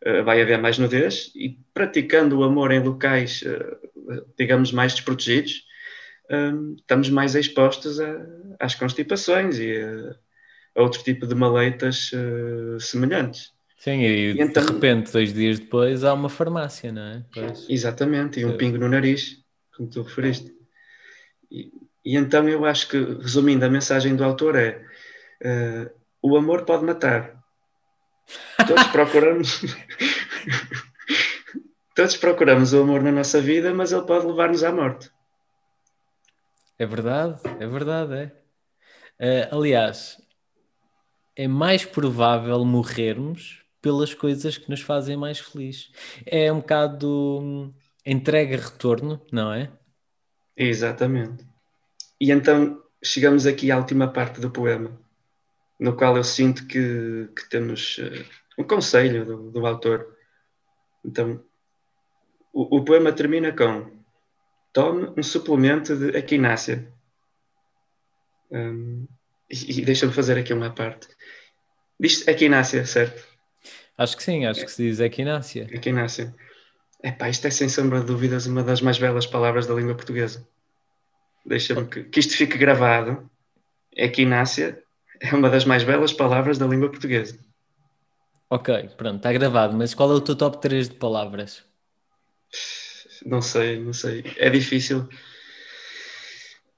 uh, 0.06 0.24
vai 0.24 0.40
haver 0.40 0.58
mais 0.58 0.78
nudez, 0.78 1.30
e 1.34 1.58
praticando 1.74 2.38
o 2.38 2.44
amor 2.44 2.72
em 2.72 2.82
locais, 2.82 3.42
uh, 3.42 4.24
digamos, 4.38 4.72
mais 4.72 4.94
desprotegidos, 4.94 5.64
um, 6.30 6.76
estamos 6.78 7.10
mais 7.10 7.34
expostos 7.34 8.00
a, 8.00 8.26
às 8.58 8.74
constipações 8.74 9.58
e 9.58 9.76
a, 9.76 10.16
a, 10.76 10.82
outro 10.82 11.02
tipo 11.02 11.26
de 11.26 11.34
maleitas 11.34 12.12
semelhantes. 12.78 13.52
Sim, 13.76 14.02
e, 14.02 14.32
e 14.32 14.40
então, 14.40 14.64
de 14.64 14.72
repente, 14.72 15.12
dois 15.12 15.32
dias 15.32 15.58
depois, 15.58 16.04
há 16.04 16.12
uma 16.12 16.28
farmácia, 16.28 16.92
não 16.92 17.02
é? 17.02 17.24
Pois. 17.32 17.66
Exatamente, 17.68 18.38
e 18.38 18.44
um 18.44 18.56
pingo 18.56 18.78
no 18.78 18.88
nariz, 18.88 19.38
como 19.74 19.88
tu 19.88 20.02
referiste. 20.02 20.52
E, 21.50 21.72
e, 22.04 22.16
então 22.16 22.48
eu 22.48 22.64
acho 22.64 22.88
que, 22.88 22.98
resumindo, 22.98 23.64
a 23.64 23.70
mensagem 23.70 24.14
do 24.14 24.22
autor 24.22 24.54
é 24.54 24.84
uh, 25.42 25.99
o 26.22 26.36
amor 26.36 26.64
pode 26.64 26.84
matar. 26.84 27.42
Todos 28.66 28.86
procuramos. 28.92 29.62
Todos 31.94 32.16
procuramos 32.16 32.72
o 32.72 32.82
amor 32.82 33.02
na 33.02 33.12
nossa 33.12 33.40
vida, 33.40 33.74
mas 33.74 33.92
ele 33.92 34.06
pode 34.06 34.26
levar-nos 34.26 34.62
à 34.62 34.72
morte. 34.72 35.10
É 36.78 36.86
verdade, 36.86 37.40
é 37.58 37.66
verdade, 37.66 38.14
é. 38.14 39.50
Uh, 39.52 39.56
aliás, 39.56 40.16
é 41.36 41.46
mais 41.46 41.84
provável 41.84 42.64
morrermos 42.64 43.62
pelas 43.82 44.14
coisas 44.14 44.56
que 44.56 44.70
nos 44.70 44.80
fazem 44.80 45.16
mais 45.16 45.38
felizes. 45.38 45.90
É 46.24 46.50
um 46.52 46.60
bocado 46.60 47.38
hum, 47.42 47.74
entrega-retorno, 48.04 49.20
não 49.30 49.52
é? 49.52 49.70
Exatamente. 50.56 51.46
E 52.18 52.30
então 52.30 52.82
chegamos 53.02 53.46
aqui 53.46 53.70
à 53.70 53.76
última 53.76 54.08
parte 54.08 54.40
do 54.40 54.50
poema 54.50 54.99
no 55.80 55.96
qual 55.96 56.14
eu 56.16 56.22
sinto 56.22 56.66
que, 56.66 57.30
que 57.34 57.48
temos 57.48 57.96
uh, 57.96 58.24
um 58.58 58.64
conselho 58.64 59.24
do, 59.24 59.50
do, 59.50 59.66
autor. 59.66 60.14
Então, 61.02 61.42
o, 62.52 62.76
o, 62.76 62.84
poema 62.84 63.10
termina 63.12 63.50
com 63.50 63.90
tome 64.74 65.10
um 65.16 65.22
suplemento 65.22 65.96
de 65.96 66.18
equinácia. 66.18 66.92
Um, 68.50 69.06
e, 69.50 69.80
e 69.80 69.84
deixa-me 69.84 70.12
fazer 70.12 70.38
aqui 70.38 70.52
uma 70.52 70.70
parte. 70.70 71.08
Diz 71.98 72.28
equinácia, 72.28 72.84
certo? 72.84 73.26
Acho 73.96 74.16
que 74.16 74.22
sim, 74.22 74.44
acho 74.44 74.64
que 74.64 74.70
se 74.70 74.82
diz 74.82 75.00
equinácia. 75.00 75.66
Equinácia. 75.72 76.34
Epá, 77.02 77.30
isto 77.30 77.46
é 77.46 77.50
sem 77.50 77.70
sombra 77.70 78.00
de 78.00 78.06
dúvidas 78.06 78.46
uma 78.46 78.62
das 78.62 78.82
mais 78.82 78.98
belas 78.98 79.26
palavras 79.26 79.66
da 79.66 79.74
língua 79.74 79.94
portuguesa. 79.94 80.46
Deixa-me 81.46 81.86
que, 81.86 82.04
que 82.04 82.20
isto 82.20 82.36
fique 82.36 82.58
gravado. 82.58 83.30
Equinácia 83.96 84.82
é 85.20 85.34
uma 85.34 85.50
das 85.50 85.64
mais 85.64 85.84
belas 85.84 86.12
palavras 86.12 86.58
da 86.58 86.66
língua 86.66 86.88
portuguesa. 86.88 87.38
Ok, 88.48 88.90
pronto, 88.96 89.18
está 89.18 89.32
gravado, 89.32 89.76
mas 89.76 89.94
qual 89.94 90.10
é 90.10 90.14
o 90.14 90.20
teu 90.20 90.34
top 90.34 90.60
3 90.60 90.88
de 90.88 90.96
palavras? 90.96 91.62
Não 93.24 93.40
sei, 93.40 93.78
não 93.78 93.92
sei. 93.92 94.24
É 94.38 94.50
difícil. 94.50 95.08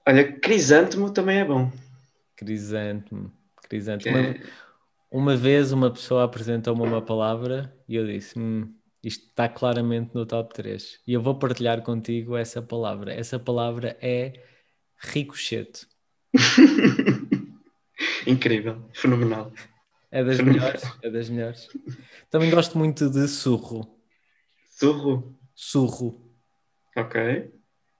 Olha, 0.07 0.33
crisântemo 0.39 1.11
também 1.11 1.39
é 1.39 1.45
bom. 1.45 1.73
Crisântemo, 2.37 3.33
crisântemo. 3.69 4.19
É... 4.19 4.43
Uma, 5.11 5.37
vez 5.37 5.73
uma 5.73 5.91
pessoa 5.91 6.25
apresentou-me 6.25 6.83
uma 6.83 7.01
palavra 7.01 7.75
e 7.89 7.95
eu 7.95 8.07
disse: 8.07 8.39
hum, 8.39 8.75
isto 9.03 9.29
está 9.29 9.49
claramente 9.49 10.15
no 10.15 10.27
top 10.27 10.53
3. 10.53 11.01
E 11.07 11.13
eu 11.13 11.23
vou 11.23 11.39
partilhar 11.39 11.81
contigo 11.83 12.37
essa 12.37 12.61
palavra. 12.61 13.15
Essa 13.15 13.39
palavra 13.39 13.97
é 14.03 14.33
ricochete. 14.99 15.87
Incrível, 18.27 18.89
fenomenal. 18.93 19.53
É 20.11 20.23
das 20.23 20.37
fenomenal. 20.37 20.67
melhores, 20.67 20.99
é 21.03 21.11
das 21.11 21.29
melhores. 21.31 21.69
Também 22.31 22.51
gosto 22.51 22.79
muito 22.79 23.09
de 23.09 23.27
surro. 23.29 23.99
Surro? 24.71 25.35
Surro. 25.55 26.21
Ok. 26.97 27.51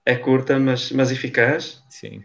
É 0.05 0.17
curta, 0.17 0.59
mas, 0.59 0.91
mas 0.93 1.11
eficaz. 1.11 1.83
Sim. 1.89 2.25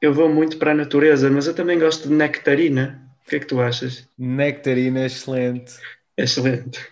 Eu 0.00 0.12
vou 0.12 0.28
muito 0.28 0.58
para 0.58 0.72
a 0.72 0.74
natureza, 0.74 1.30
mas 1.30 1.46
eu 1.46 1.54
também 1.54 1.78
gosto 1.78 2.08
de 2.08 2.14
nectarina. 2.14 3.08
O 3.24 3.28
que 3.28 3.36
é 3.36 3.40
que 3.40 3.46
tu 3.46 3.60
achas? 3.60 4.08
Nectarina 4.18 5.00
é 5.00 5.06
excelente. 5.06 5.74
Excelente. 6.16 6.86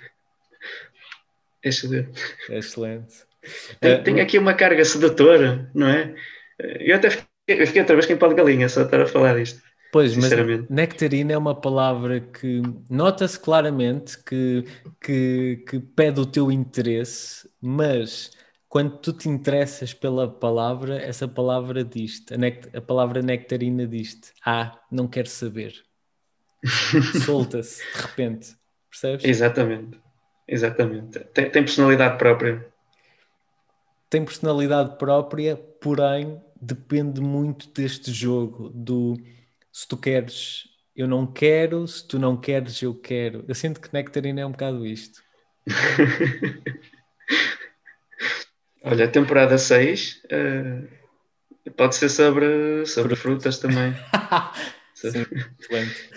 Excelente. 1.63 2.21
Excelente. 2.49 3.15
Tem, 3.81 3.95
uh, 3.95 4.03
tem 4.03 4.21
aqui 4.21 4.39
uma 4.39 4.55
carga 4.55 4.85
sedutora, 4.85 5.71
não 5.75 5.89
é? 5.89 6.15
Eu 6.59 6.97
até 6.97 7.11
fiquei 7.11 7.30
eu 7.53 7.67
fiquei 7.67 7.83
outra 7.83 7.95
vez 7.95 8.07
quem 8.07 8.17
pode 8.17 8.35
galinha, 8.35 8.69
só 8.69 8.83
estar 8.83 9.01
a 9.01 9.07
falar 9.07 9.35
disto. 9.37 9.61
Pois, 9.93 10.17
mas 10.17 10.31
nectarina 10.69 11.33
é 11.33 11.39
uma 11.39 11.55
palavra 11.55 12.21
que 12.21 12.63
nota-se 12.89 13.39
claramente 13.39 14.23
que, 14.23 14.65
que, 15.01 15.65
que 15.69 15.81
pede 15.81 16.21
o 16.21 16.27
teu 16.27 16.53
interesse, 16.53 17.51
mas 17.61 18.31
quando 18.69 18.99
tu 18.99 19.13
te 19.13 19.29
interessas 19.29 19.93
pela 19.93 20.29
palavra, 20.31 20.97
essa 21.03 21.27
palavra 21.27 21.83
diz-te, 21.83 22.35
a, 22.35 22.79
a, 22.79 22.81
palavra 22.81 23.21
nectarina 23.21 23.85
diz-te, 23.85 24.33
ah, 24.47 24.79
não 24.93 25.09
quero 25.09 25.29
saber. 25.29 25.75
Solta-se 27.25 27.83
de 27.93 28.01
repente, 28.01 28.57
percebes? 28.89 29.25
Exatamente, 29.25 29.99
exatamente. 30.47 31.19
Tem, 31.35 31.51
tem 31.51 31.65
personalidade 31.65 32.17
própria. 32.17 32.65
Tem 34.09 34.25
personalidade 34.25 34.97
própria, 34.99 35.57
porém 35.57 36.41
depende 36.61 37.21
muito 37.21 37.69
deste 37.71 38.13
jogo 38.13 38.69
do 38.71 39.17
se 39.73 39.87
tu 39.87 39.97
queres, 39.97 40.65
eu 40.95 41.07
não 41.07 41.27
quero, 41.27 41.87
se 41.87 42.07
tu 42.07 42.19
não 42.19 42.37
queres, 42.37 42.83
eu 42.83 42.95
quero. 42.95 43.45
Eu 43.49 43.55
sinto 43.55 43.81
que 43.81 43.93
Nectarina 43.93 44.41
é 44.41 44.47
um 44.47 44.51
bocado 44.53 44.85
isto. 44.87 45.23
Olha, 48.83 49.07
temporada 49.09 49.57
6 49.59 50.23
uh, 50.25 50.89
eh, 51.67 51.71
pode 51.77 51.95
ser 51.95 52.09
sobre, 52.09 52.85
sobre 52.87 53.15
frutas, 53.15 53.59
também. 53.59 53.95
Sim, 54.95 55.27
excelente. 55.59 56.11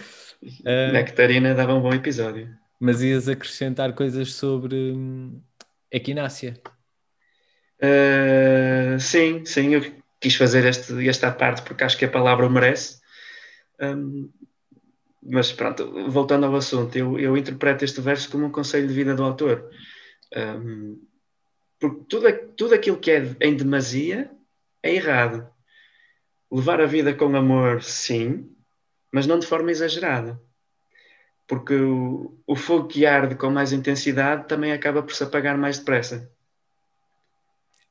Uh, 0.62 0.91
Nectarina 0.93 1.53
dava 1.53 1.73
um 1.73 1.82
bom 1.82 1.93
episódio. 1.93 2.49
Mas 2.79 3.01
ias 3.01 3.29
acrescentar 3.29 3.93
coisas 3.93 4.34
sobre 4.34 4.75
hum, 4.75 5.41
equinácia. 5.91 6.60
Uh, 7.82 8.99
sim, 8.99 9.45
sim, 9.45 9.73
eu 9.73 10.03
quis 10.23 10.36
fazer 10.36 10.65
este, 10.65 11.07
esta 11.07 11.29
parte 11.31 11.62
porque 11.63 11.83
acho 11.83 11.97
que 11.97 12.05
a 12.05 12.09
palavra 12.09 12.47
o 12.47 12.49
merece. 12.49 13.01
Um, 13.79 14.31
mas 15.21 15.51
pronto, 15.51 16.09
voltando 16.09 16.45
ao 16.45 16.55
assunto, 16.55 16.97
eu, 16.97 17.19
eu, 17.19 17.38
interpreto 17.38 17.83
este 17.83 17.99
verso 17.99 18.29
como 18.29 18.45
um 18.45 18.51
conselho 18.51 18.88
de 18.88 18.93
vida 18.93 19.13
do 19.13 19.23
autor. 19.23 19.69
Um, 20.36 21.01
porque 21.79 22.05
tudo, 22.07 22.27
tudo 22.55 22.73
aquilo 22.73 22.97
que 22.97 23.12
é 23.12 23.36
em 23.41 23.55
demasia 23.55 24.31
é 24.81 24.95
errado. 24.95 25.47
Levar 26.49 26.79
a 26.79 26.86
vida 26.86 27.13
com 27.13 27.36
amor, 27.36 27.83
sim, 27.83 28.49
mas 29.12 29.27
não 29.27 29.39
de 29.39 29.47
forma 29.47 29.71
exagerada. 29.71 30.39
Porque 31.45 31.75
o, 31.75 32.41
o 32.47 32.55
fogo 32.55 32.88
que 32.88 33.05
arde 33.05 33.36
com 33.36 33.49
mais 33.49 33.73
intensidade 33.73 34.47
também 34.47 34.71
acaba 34.71 35.03
por 35.03 35.13
se 35.13 35.23
apagar 35.23 35.57
mais 35.57 35.79
depressa. 35.79 36.33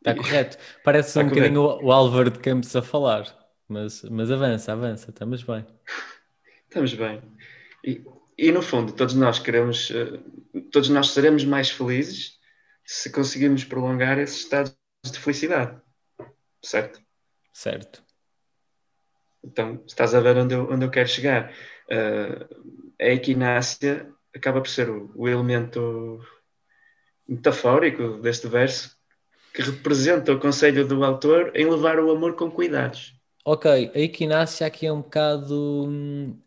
Está 0.03 0.17
correto. 0.17 0.59
Parece 0.83 1.11
Está 1.11 1.21
um 1.21 1.29
correto. 1.29 1.53
bocadinho 1.55 1.87
o 1.87 1.93
Álvaro 1.93 2.31
de 2.31 2.41
Campos 2.41 2.75
a 2.75 2.83
falar, 2.83 3.25
mas, 3.69 4.03
mas 4.03 4.33
avança, 4.33 4.73
avança, 4.73 5.11
estamos 5.11 5.45
bem. 5.45 5.65
Estamos 6.65 6.93
bem. 6.95 7.23
E, 7.85 8.05
e 8.37 8.51
no 8.51 8.63
fundo, 8.63 8.93
todos 8.93 9.15
nós 9.15 9.39
queremos, 9.39 9.91
uh, 9.91 10.61
todos 10.73 10.89
nós 10.89 11.11
seremos 11.11 11.45
mais 11.45 11.71
felizes 11.71 12.41
se 12.85 13.11
conseguirmos 13.11 13.63
prolongar 13.63 14.19
esses 14.19 14.41
estados 14.41 14.77
de 15.05 15.19
felicidade. 15.19 15.81
Certo? 16.61 17.01
Certo. 17.53 18.03
Então, 19.45 19.85
estás 19.87 20.15
a 20.17 20.21
ver 20.21 20.37
onde 20.37 20.55
eu, 20.55 20.69
onde 20.69 20.85
eu 20.85 20.91
quero 20.91 21.09
chegar. 21.09 21.53
Uh, 21.89 22.93
a 23.01 23.07
equinácia 23.07 24.13
acaba 24.35 24.61
por 24.61 24.69
ser 24.69 24.91
o, 24.91 25.13
o 25.15 25.29
elemento 25.29 26.21
metafórico 27.29 28.19
deste 28.19 28.49
verso 28.49 29.01
que 29.53 29.63
representa 29.63 30.33
o 30.33 30.41
conselho 30.41 30.87
do 30.87 31.05
autor 31.05 31.53
em 31.55 31.69
levar 31.69 31.99
o 31.99 32.11
amor 32.11 32.35
com 32.35 32.51
cuidados. 32.51 33.15
Ok, 33.45 33.91
a 33.95 33.99
equinácia 33.99 34.67
aqui 34.67 34.87
é 34.87 34.93
um 34.93 35.03
bocado. 35.03 35.87
Hum, 35.89 36.39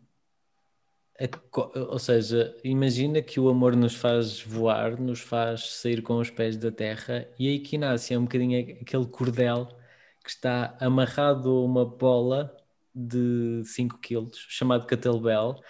ou 1.74 1.98
seja, 1.98 2.54
imagina 2.62 3.22
que 3.22 3.40
o 3.40 3.48
amor 3.48 3.74
nos 3.76 3.94
faz 3.94 4.40
voar, 4.40 5.00
nos 5.00 5.20
faz 5.20 5.74
sair 5.80 6.02
com 6.02 6.18
os 6.18 6.30
pés 6.30 6.56
da 6.56 6.70
terra, 6.70 7.26
e 7.38 7.48
a 7.48 7.54
equinácia 7.54 8.14
é 8.14 8.18
um 8.18 8.24
bocadinho 8.24 8.78
aquele 8.80 9.06
cordel 9.06 9.68
que 10.22 10.30
está 10.30 10.76
amarrado 10.80 11.48
a 11.50 11.64
uma 11.64 11.86
bola 11.86 12.54
de 12.94 13.62
5 13.64 13.98
kg, 13.98 14.28
chamado 14.48 14.86
Catelbel, 14.86 15.60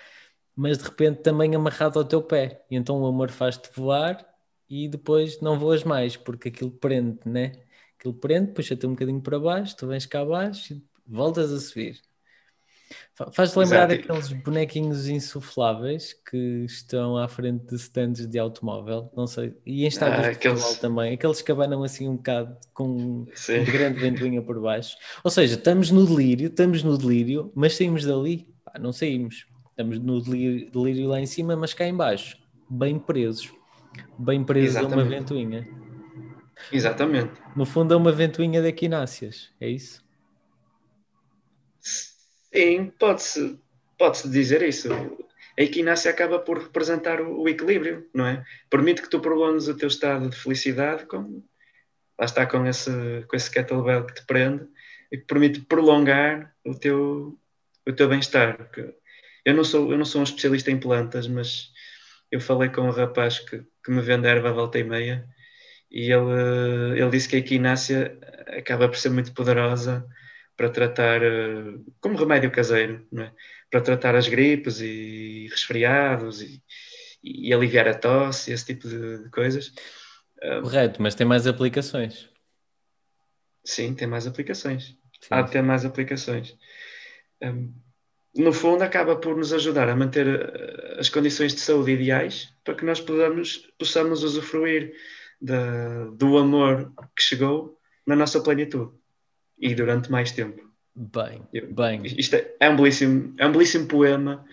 mas 0.55 0.79
de 0.79 0.85
repente 0.85 1.22
também 1.22 1.55
amarrado 1.55 1.99
ao 1.99 2.05
teu 2.05 2.22
pé. 2.22 2.64
E 2.70 2.77
então 2.77 3.01
o 3.03 3.07
amor 3.07 3.31
faz-te 3.31 3.68
voar 3.75 4.25
e 4.68 4.88
depois 4.88 5.40
não 5.40 5.59
voas 5.59 5.85
mais, 5.85 6.16
porque 6.16 6.48
aquilo 6.48 6.70
prende, 6.70 7.18
né? 7.24 7.52
Aquilo 7.98 8.14
prende, 8.14 8.52
puxa-te 8.52 8.87
um 8.87 8.90
bocadinho 8.90 9.20
para 9.20 9.38
baixo, 9.38 9.76
tu 9.76 9.87
vens 9.87 10.07
cá 10.07 10.20
abaixo 10.20 10.74
e 10.74 10.83
voltas 11.07 11.52
a 11.52 11.61
subir. 11.61 12.00
Faz-te 13.33 13.59
lembrar 13.59 13.90
Exato. 13.90 14.12
aqueles 14.12 14.33
bonequinhos 14.44 15.09
insufláveis 15.09 16.12
que 16.12 16.64
estão 16.66 17.16
à 17.16 17.26
frente 17.26 17.66
de 17.66 17.74
stands 17.76 18.26
de 18.26 18.38
automóvel, 18.38 19.11
não 19.16 19.26
sei, 19.26 19.57
e 19.64 19.85
em 19.85 19.88
estádios 19.88 20.26
ah, 20.26 20.31
de 20.31 20.37
aqueles... 20.37 20.79
também, 20.79 21.14
aqueles 21.14 21.40
que 21.42 21.50
abanam 21.50 21.83
assim 21.83 22.09
um 22.09 22.16
bocado 22.16 22.57
com 22.74 23.26
Sim. 23.35 23.61
um 23.61 23.64
grande 23.64 23.98
ventoinha 23.98 24.42
por 24.42 24.61
baixo. 24.61 24.96
Ou 25.24 25.31
seja, 25.31 25.55
estamos 25.55 25.90
no 25.90 26.07
delírio, 26.07 26.48
estamos 26.48 26.83
no 26.83 26.96
delírio, 26.96 27.50
mas 27.55 27.74
saímos 27.74 28.05
dali, 28.05 28.46
Pá, 28.64 28.79
não 28.79 28.92
saímos. 28.92 29.46
Estamos 29.70 29.98
no 29.98 30.20
delírio, 30.20 30.70
delírio, 30.70 31.09
lá 31.09 31.20
em 31.20 31.26
cima, 31.26 31.57
mas 31.57 31.74
cá 31.74 31.87
em 31.87 31.94
baixo, 31.94 32.37
bem 32.68 32.98
presos, 32.98 33.50
bem 34.19 34.45
presos 34.45 34.77
Exatamente. 34.77 34.95
a 34.95 35.03
uma 35.03 35.05
ventoinha. 35.05 35.69
Exatamente. 36.73 37.33
No 37.55 37.67
fundo 37.67 37.95
é 37.95 37.97
uma 37.97 38.13
ventoinha 38.13 38.63
de 38.63 38.69
equináceas, 38.69 39.53
é 39.61 39.69
isso? 39.69 40.05
Sim, 41.81 42.93
pode-se 42.99 43.59
pode 43.99 44.29
dizer 44.29 44.63
isso. 44.63 44.89
A 45.59 45.63
equinácia 45.63 46.11
acaba 46.11 46.39
por 46.39 46.59
representar 46.59 47.21
o, 47.21 47.43
o, 47.43 47.49
equilíbrio, 47.49 48.09
não 48.15 48.27
é? 48.27 48.45
Permite 48.69 49.03
que 49.03 49.09
tu 49.09 49.21
prolongues 49.21 49.69
o 49.69 49.77
teu 49.77 49.89
estado 49.89 50.29
de 50.29 50.37
felicidade 50.37 51.07
com, 51.07 51.43
lá 52.19 52.25
está 52.25 52.47
com 52.47 52.67
esse, 52.67 52.91
com 53.29 53.37
esse 53.37 53.51
kettlebell 53.51 54.05
que 54.05 54.15
te 54.15 54.27
prende 54.27 54.67
e 55.11 55.19
que 55.19 55.25
permite 55.25 55.61
prolongar 55.61 56.55
o 56.65 56.75
teu, 56.75 57.39
o 57.87 57.93
teu 57.93 58.09
bem-estar. 58.09 58.71
Eu 59.45 59.55
não, 59.55 59.65
sou, 59.65 59.91
eu 59.91 59.97
não 59.99 60.05
sou 60.05 60.21
um 60.21 60.25
especialista 60.25 60.71
em 60.71 60.79
plantas, 60.79 61.27
mas 61.27 61.71
eu 62.31 62.41
falei 62.41 62.69
com 62.69 62.83
um 62.83 62.91
rapaz 62.91 63.39
que, 63.39 63.65
que 63.87 63.92
me 63.92 64.03
vende 64.03 64.29
erva 64.29 64.51
à 64.51 64.53
volta 64.53 64.79
e 64.79 64.85
meia 64.85 65.27
e 65.90 66.11
ele, 66.11 67.01
ele 67.01 67.11
disse 67.11 67.29
que 67.29 67.37
a 67.37 67.38
equinácia 67.38 68.18
acaba 68.49 68.88
por 68.88 68.96
ser 68.96 69.11
muito 69.11 69.33
poderosa 69.33 70.07
para 70.57 70.68
tratar, 70.68 71.22
eh, 71.22 71.79
como 72.01 72.18
remédio 72.18 72.51
caseiro, 72.51 73.07
é? 73.18 73.31
para 73.70 73.81
tratar 73.81 74.16
as 74.16 74.27
gripes 74.27 74.81
e 74.81 75.46
resfriados 75.51 76.42
e, 76.42 76.62
e 77.22 77.53
aliviar 77.53 77.87
a 77.87 77.94
tosse, 77.94 78.53
esse 78.53 78.66
tipo 78.66 78.88
de, 78.88 79.22
de 79.25 79.31
coisas. 79.31 79.72
Correto, 80.62 81.01
mas 81.01 81.14
tem 81.14 81.27
mais 81.27 81.46
aplicações. 81.46 82.29
Sim, 83.64 83.94
tem 83.94 84.09
mais 84.09 84.27
aplicações. 84.27 84.96
Sim. 85.20 85.29
Há 85.31 85.42
de 85.42 85.51
ter 85.53 85.62
mais 85.62 85.85
aplicações. 85.85 86.57
Um, 87.42 87.72
no 88.37 88.53
fundo, 88.53 88.83
acaba 88.83 89.16
por 89.16 89.37
nos 89.37 89.53
ajudar 89.53 89.88
a 89.88 89.96
manter 89.96 90.27
eh, 90.27 90.96
as 90.99 91.09
condições 91.09 91.55
de 91.55 91.61
saúde 91.61 91.92
ideais 91.92 92.53
para 92.64 92.75
que 92.75 92.85
nós 92.85 93.01
podamos, 93.01 93.68
possamos 93.79 94.22
usufruir 94.22 94.92
da, 95.40 96.05
do 96.07 96.38
amor 96.38 96.92
que 97.16 97.22
chegou 97.22 97.79
na 98.07 98.14
nossa 98.14 98.40
plenitude 98.40 98.92
e 99.59 99.75
durante 99.75 100.11
mais 100.11 100.33
tempo. 100.33 100.62
Bem, 100.94 101.42
bem. 101.72 102.03
Isto 102.05 102.37
é, 102.37 102.55
é, 102.61 102.70
um 102.70 102.77
belíssimo, 102.77 103.35
é 103.38 103.46
um 103.46 103.53
belíssimo 103.53 103.87
poema. 103.87 104.44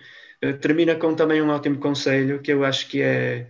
Uh, 0.44 0.52
termina 0.58 0.94
com 0.94 1.14
também 1.14 1.40
um 1.40 1.48
ótimo 1.48 1.78
conselho 1.78 2.40
que 2.40 2.52
eu 2.52 2.64
acho 2.64 2.88
que 2.88 3.00
é, 3.00 3.48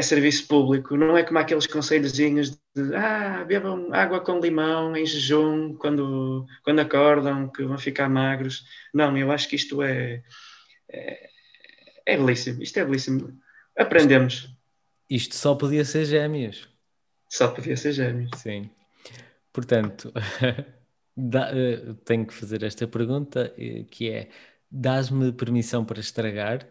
é 0.00 0.02
serviço 0.02 0.48
público. 0.48 0.96
Não 0.96 1.16
é 1.16 1.22
como 1.22 1.38
aqueles 1.38 1.66
conselhozinhos 1.66 2.50
de 2.74 2.94
ah, 2.96 3.44
bebam 3.44 3.92
água 3.92 4.20
com 4.20 4.40
limão 4.40 4.96
em 4.96 5.06
jejum 5.06 5.74
quando, 5.76 6.46
quando 6.64 6.80
acordam, 6.80 7.48
que 7.48 7.62
vão 7.62 7.78
ficar 7.78 8.08
magros. 8.08 8.64
Não, 8.92 9.16
eu 9.16 9.30
acho 9.30 9.48
que 9.48 9.56
isto 9.56 9.82
é, 9.82 10.22
é, 10.90 11.30
é 12.06 12.16
belíssimo. 12.16 12.62
Isto 12.62 12.78
é 12.78 12.84
belíssimo. 12.84 13.38
Aprendemos. 13.78 14.48
Isto 15.08 15.34
só 15.34 15.54
podia 15.54 15.84
ser 15.84 16.04
gêmeos. 16.04 16.68
Só 17.28 17.48
podia 17.48 17.76
ser 17.76 17.92
gêmeos. 17.92 18.30
Sim. 18.36 18.70
Portanto, 19.52 20.12
dá, 21.16 21.52
uh, 21.52 21.94
tenho 22.04 22.26
que 22.26 22.34
fazer 22.34 22.62
esta 22.62 22.86
pergunta, 22.86 23.52
uh, 23.56 23.84
que 23.84 24.10
é, 24.10 24.30
dás-me 24.70 25.32
permissão 25.32 25.84
para 25.84 26.00
estragar? 26.00 26.66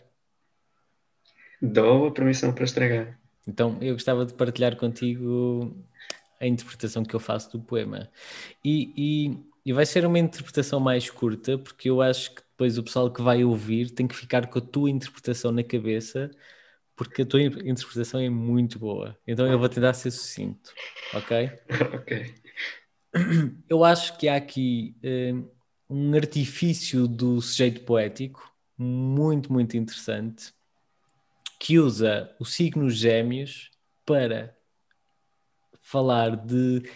Dou 1.61 2.07
a 2.07 2.11
permissão 2.11 2.53
para 2.53 2.63
estragar. 2.63 3.18
Então, 3.49 3.77
eu 3.81 3.93
gostava 3.93 4.25
de 4.25 4.33
partilhar 4.33 4.75
contigo 4.75 5.75
a 6.39 6.45
interpretação 6.45 7.03
que 7.03 7.15
eu 7.15 7.19
faço 7.19 7.51
do 7.51 7.59
poema. 7.59 8.09
E, 8.63 8.93
e, 8.95 9.37
e, 9.65 9.73
vai 9.73 9.85
ser 9.85 10.05
uma 10.05 10.19
interpretação 10.19 10.79
mais 10.79 11.09
curta, 11.09 11.57
porque 11.57 11.89
eu 11.89 12.01
acho 12.01 12.35
que 12.35 12.41
depois 12.51 12.77
o 12.77 12.83
pessoal 12.83 13.11
que 13.11 13.21
vai 13.21 13.43
ouvir 13.43 13.89
tem 13.89 14.07
que 14.07 14.15
ficar 14.15 14.47
com 14.47 14.59
a 14.59 14.61
tua 14.61 14.89
interpretação 14.89 15.51
na 15.51 15.63
cabeça, 15.63 16.29
porque 16.95 17.23
a 17.23 17.25
tua 17.25 17.41
interpretação 17.41 18.19
é 18.19 18.29
muito 18.29 18.77
boa. 18.77 19.17
Então 19.27 19.47
eu 19.47 19.57
vou 19.57 19.67
tentar 19.67 19.93
ser 19.93 20.11
sucinto, 20.11 20.71
ok? 21.13 21.51
ok 21.95 22.35
eu 23.67 23.83
acho 23.83 24.17
que 24.17 24.27
há 24.27 24.35
aqui 24.35 24.95
uh, 25.03 25.49
um 25.89 26.13
artifício 26.13 27.07
do 27.07 27.41
sujeito 27.41 27.81
poético 27.81 28.53
muito, 28.77 29.51
muito 29.51 29.75
interessante 29.75 30.53
que 31.59 31.77
usa 31.77 32.33
o 32.39 32.45
signo 32.45 32.89
gêmeos 32.89 33.69
para 34.05 34.55
falar 35.81 36.37
de 36.37 36.89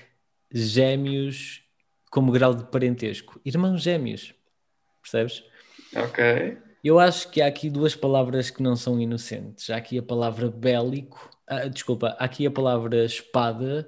gêmeos 0.49 1.61
como 2.09 2.31
grau 2.31 2.55
de 2.55 2.63
parentesco. 2.65 3.41
Irmãos 3.43 3.81
gêmeos, 3.81 4.33
percebes? 5.01 5.43
Ok. 5.95 6.57
Eu 6.83 6.99
acho 6.99 7.29
que 7.29 7.41
há 7.41 7.47
aqui 7.47 7.69
duas 7.69 7.95
palavras 7.95 8.49
que 8.49 8.63
não 8.63 8.75
são 8.75 8.99
inocentes. 8.99 9.69
Há 9.69 9.77
aqui 9.77 9.97
a 9.97 10.03
palavra 10.03 10.49
bélico, 10.49 11.29
ah, 11.47 11.67
desculpa, 11.67 12.15
há 12.19 12.25
aqui 12.25 12.45
a 12.45 12.51
palavra 12.51 13.05
espada 13.05 13.87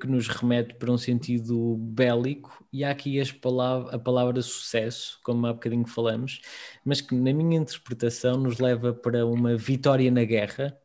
que 0.00 0.06
nos 0.08 0.26
remete 0.26 0.74
para 0.74 0.90
um 0.90 0.98
sentido 0.98 1.76
bélico, 1.76 2.66
e 2.72 2.82
há 2.82 2.90
aqui 2.90 3.22
palavra, 3.40 3.94
a 3.94 3.98
palavra 4.00 4.42
sucesso, 4.42 5.20
como 5.22 5.46
há 5.46 5.52
bocadinho 5.52 5.86
falamos, 5.86 6.40
mas 6.84 7.00
que 7.00 7.14
na 7.14 7.32
minha 7.32 7.60
interpretação 7.60 8.36
nos 8.36 8.58
leva 8.58 8.92
para 8.92 9.24
uma 9.24 9.56
vitória 9.56 10.10
na 10.10 10.24
guerra. 10.24 10.76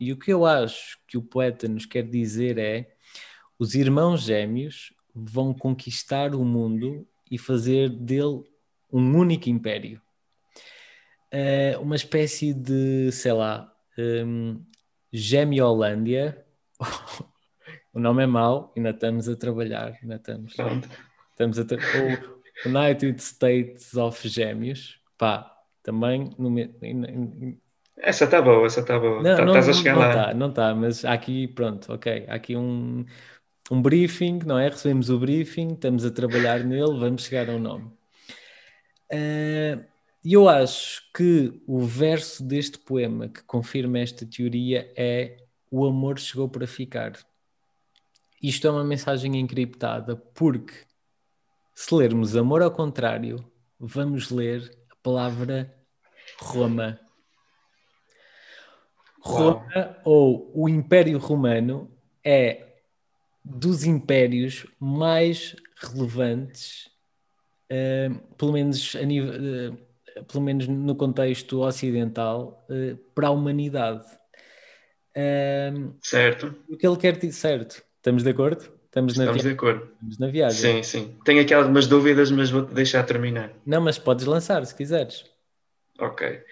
E 0.00 0.10
o 0.10 0.16
que 0.16 0.32
eu 0.32 0.46
acho 0.46 0.98
que 1.06 1.18
o 1.18 1.22
poeta 1.22 1.68
nos 1.68 1.84
quer 1.84 2.02
dizer 2.02 2.56
é: 2.56 2.96
os 3.58 3.74
irmãos 3.74 4.22
gêmeos 4.22 4.94
vão 5.14 5.52
conquistar 5.52 6.34
o 6.34 6.44
mundo 6.44 7.06
e 7.30 7.36
fazer 7.36 7.90
dele 7.90 8.42
um 8.90 9.18
único 9.18 9.50
império. 9.50 10.00
Uh, 11.32 11.80
uma 11.80 11.96
espécie 11.96 12.54
de, 12.54 13.10
sei 13.12 13.32
lá, 13.32 13.70
um, 13.98 14.64
Gêmeo-Holândia, 15.12 16.44
O 17.94 18.00
nome 18.00 18.24
é 18.24 18.26
mau, 18.26 18.72
ainda 18.76 18.90
estamos 18.90 19.28
a 19.28 19.36
trabalhar, 19.36 19.96
ainda 20.02 20.16
estamos. 20.16 20.54
Pronto. 20.54 20.88
Estamos 21.30 21.58
a 21.58 21.62
o 21.62 22.68
United 22.68 23.22
States 23.22 23.94
of 23.94 24.28
Gêmeos, 24.28 25.00
pá, 25.16 25.50
também 25.82 26.30
no 26.38 26.50
essa 27.96 28.24
está 28.24 28.42
boa, 28.42 28.66
essa 28.66 28.80
está 28.80 28.98
boa. 28.98 29.22
Não, 29.22 29.36
tá, 29.36 29.44
não, 29.44 29.56
estás 29.56 29.68
a 29.68 29.72
chegar 29.72 29.94
não, 29.94 30.00
lá. 30.00 30.06
Não 30.06 30.12
está, 30.20 30.34
não 30.34 30.48
está, 30.48 30.74
mas 30.74 31.04
aqui, 31.04 31.48
pronto, 31.48 31.92
ok. 31.92 32.26
Há 32.28 32.34
aqui 32.34 32.56
um, 32.56 33.04
um 33.70 33.80
briefing, 33.80 34.40
não 34.44 34.58
é? 34.58 34.68
Recebemos 34.68 35.10
o 35.10 35.18
briefing, 35.18 35.74
estamos 35.74 36.04
a 36.04 36.10
trabalhar 36.10 36.60
nele, 36.64 36.98
vamos 36.98 37.24
chegar 37.24 37.48
ao 37.48 37.58
nome. 37.58 37.90
E 39.10 39.76
uh, 39.76 39.84
eu 40.24 40.48
acho 40.48 41.02
que 41.14 41.62
o 41.66 41.80
verso 41.80 42.44
deste 42.44 42.78
poema 42.78 43.28
que 43.28 43.42
confirma 43.44 43.98
esta 43.98 44.26
teoria 44.26 44.92
é 44.96 45.36
o 45.70 45.86
amor 45.86 46.18
chegou 46.18 46.48
para 46.48 46.66
ficar. 46.66 47.12
Isto 48.46 48.66
é 48.66 48.70
uma 48.70 48.84
mensagem 48.84 49.40
encriptada 49.40 50.16
porque 50.16 50.74
se 51.74 51.94
lermos 51.94 52.36
amor 52.36 52.60
ao 52.60 52.70
contrário, 52.70 53.42
vamos 53.80 54.30
ler 54.30 54.70
a 54.90 54.96
palavra 54.96 55.74
Roma. 56.38 57.00
Roma 59.18 59.98
ou 60.04 60.52
o 60.54 60.68
Império 60.68 61.16
Romano 61.16 61.90
é 62.22 62.80
dos 63.42 63.84
impérios 63.84 64.66
mais 64.78 65.56
relevantes, 65.76 66.90
uh, 67.72 68.34
pelo 68.36 68.52
menos 68.52 68.94
nível, 68.94 69.72
uh, 69.72 70.24
pelo 70.24 70.44
menos 70.44 70.68
no 70.68 70.94
contexto 70.94 71.62
ocidental, 71.62 72.66
uh, 72.68 72.94
para 73.14 73.28
a 73.28 73.30
humanidade. 73.30 74.06
certo. 76.02 76.54
O 76.68 76.76
que 76.76 76.86
ele 76.86 76.98
quer 76.98 77.16
dizer, 77.16 77.32
certo? 77.32 77.93
Estamos 78.04 78.22
de 78.22 78.28
acordo? 78.28 78.70
Estamos, 78.84 79.18
Estamos 79.18 79.42
de 79.42 79.48
acordo. 79.48 79.88
Estamos 79.94 80.18
na 80.18 80.26
viagem. 80.26 80.60
Sim, 80.60 80.82
sim. 80.82 81.18
Tenho 81.24 81.40
aqui 81.40 81.54
algumas 81.54 81.86
dúvidas, 81.86 82.30
mas 82.30 82.50
vou-te 82.50 82.74
deixar 82.74 83.02
terminar. 83.04 83.50
Não, 83.64 83.80
mas 83.80 83.98
podes 83.98 84.26
lançar 84.26 84.62
se 84.66 84.74
quiseres. 84.74 85.24
Ok. 85.98 86.42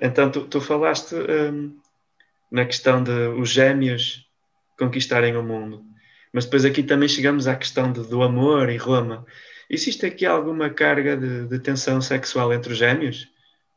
então 0.00 0.30
tu, 0.30 0.46
tu 0.46 0.58
falaste 0.58 1.14
um, 1.14 1.76
na 2.50 2.64
questão 2.64 3.04
de 3.04 3.12
os 3.38 3.50
gêmeos 3.50 4.26
conquistarem 4.78 5.36
o 5.36 5.42
mundo. 5.42 5.84
Mas 6.32 6.46
depois 6.46 6.64
aqui 6.64 6.82
também 6.82 7.10
chegamos 7.10 7.46
à 7.46 7.54
questão 7.56 7.92
de, 7.92 8.00
do 8.00 8.22
amor 8.22 8.70
e 8.70 8.78
Roma. 8.78 9.26
Existe 9.68 10.06
aqui 10.06 10.24
alguma 10.24 10.70
carga 10.70 11.14
de, 11.14 11.46
de, 11.46 11.58
tensão 11.58 12.00
sexual 12.00 12.54
entre 12.54 12.72
os 12.72 12.78
gêmeos? 12.78 13.28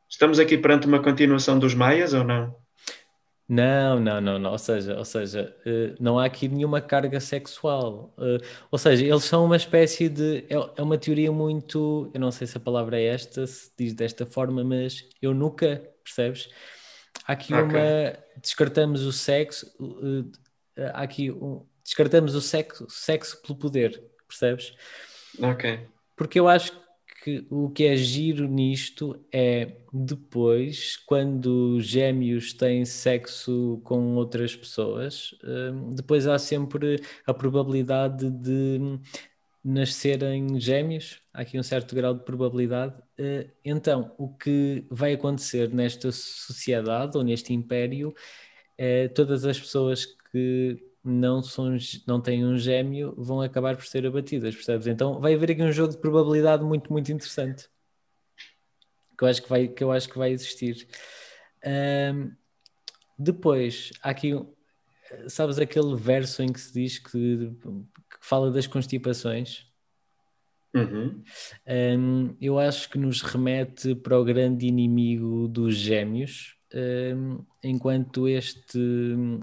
Estamos 0.09 0.39
aqui 0.39 0.57
perante 0.57 0.87
uma 0.87 1.03
continuação 1.03 1.59
dos 1.59 1.73
maias 1.73 2.13
ou 2.13 2.23
não? 2.23 2.55
Não, 3.49 3.99
não, 3.99 4.21
não, 4.21 4.37
não. 4.37 4.51
Ou 4.51 4.59
seja, 4.59 4.95
ou 4.95 5.03
seja, 5.03 5.55
uh, 5.65 5.95
não 5.99 6.19
há 6.19 6.25
aqui 6.25 6.47
nenhuma 6.47 6.79
carga 6.79 7.19
sexual. 7.19 8.13
Uh, 8.15 8.37
ou 8.69 8.77
seja, 8.77 9.03
eles 9.03 9.23
são 9.23 9.43
uma 9.43 9.55
espécie 9.55 10.07
de. 10.07 10.45
É, 10.47 10.53
é, 10.77 10.83
uma 10.83 10.99
teoria 10.99 11.31
muito. 11.31 12.11
Eu 12.13 12.19
não 12.19 12.29
sei 12.31 12.45
se 12.45 12.55
a 12.57 12.59
palavra 12.59 12.99
é 12.99 13.05
esta, 13.05 13.47
se 13.47 13.71
diz 13.75 13.95
desta 13.95 14.23
forma, 14.23 14.63
mas 14.63 15.03
eu 15.19 15.33
nunca, 15.33 15.81
percebes? 16.03 16.47
Há 17.25 17.33
aqui 17.33 17.51
uma. 17.51 18.13
Descartamos 18.39 19.01
o 19.01 19.11
sexo. 19.11 19.65
Uh, 19.79 20.31
há 20.93 21.01
aqui 21.01 21.31
um, 21.31 21.65
descartamos 21.83 22.35
o 22.35 22.41
sexo, 22.41 22.85
sexo 22.87 23.41
pelo 23.41 23.57
poder, 23.57 23.99
percebes? 24.27 24.75
Ok. 25.41 25.87
Porque 26.15 26.39
eu 26.39 26.47
acho 26.47 26.71
que 27.23 27.45
o 27.49 27.69
que 27.69 27.85
é 27.85 27.95
giro 27.95 28.47
nisto 28.47 29.19
é 29.31 29.77
depois, 29.93 30.97
quando 30.97 31.79
gêmeos 31.81 32.53
têm 32.53 32.85
sexo 32.85 33.81
com 33.83 34.15
outras 34.15 34.55
pessoas, 34.55 35.35
hum, 35.43 35.89
depois 35.91 36.27
há 36.27 36.37
sempre 36.39 37.01
a 37.25 37.33
probabilidade 37.33 38.29
de 38.29 38.99
nascerem 39.63 40.59
gêmeos, 40.59 41.19
há 41.33 41.41
aqui 41.41 41.59
um 41.59 41.63
certo 41.63 41.95
grau 41.95 42.13
de 42.13 42.23
probabilidade. 42.23 42.95
Eh, 43.17 43.49
então, 43.63 44.13
o 44.17 44.29
que 44.33 44.85
vai 44.89 45.13
acontecer 45.13 45.73
nesta 45.73 46.11
sociedade 46.11 47.17
ou 47.17 47.23
neste 47.23 47.53
império 47.53 48.13
é 48.77 49.07
todas 49.09 49.45
as 49.45 49.59
pessoas 49.59 50.05
que 50.31 50.88
não, 51.03 51.41
são, 51.41 51.77
não 52.07 52.21
têm 52.21 52.45
um 52.45 52.57
gêmeo 52.57 53.13
vão 53.17 53.41
acabar 53.41 53.75
por 53.75 53.85
ser 53.85 54.05
abatidas, 54.05 54.55
percebes? 54.55 54.87
Então 54.87 55.19
vai 55.19 55.33
haver 55.33 55.51
aqui 55.51 55.63
um 55.63 55.71
jogo 55.71 55.93
de 55.93 55.99
probabilidade 55.99 56.63
muito, 56.63 56.91
muito 56.91 57.11
interessante 57.11 57.69
que 59.19 59.25
eu 59.25 59.27
acho 59.27 59.43
que 59.43 59.49
vai, 59.49 59.67
que 59.67 59.83
eu 59.83 59.91
acho 59.91 60.07
que 60.07 60.17
vai 60.17 60.31
existir. 60.31 60.87
Um, 61.65 62.31
depois, 63.17 63.91
há 64.01 64.11
aqui, 64.11 64.31
sabes 65.27 65.59
aquele 65.59 65.93
verso 65.97 66.41
em 66.41 66.53
que 66.53 66.59
se 66.59 66.73
diz 66.73 66.99
que, 66.99 67.51
que 67.59 68.17
fala 68.21 68.49
das 68.49 68.65
constipações? 68.65 69.67
Uhum. 70.73 71.21
Um, 71.67 72.35
eu 72.39 72.57
acho 72.57 72.89
que 72.89 72.97
nos 72.97 73.21
remete 73.21 73.93
para 73.93 74.17
o 74.17 74.23
grande 74.23 74.67
inimigo 74.67 75.49
dos 75.49 75.75
gêmeos, 75.75 76.55
enquanto 77.63 78.27
este 78.27 78.79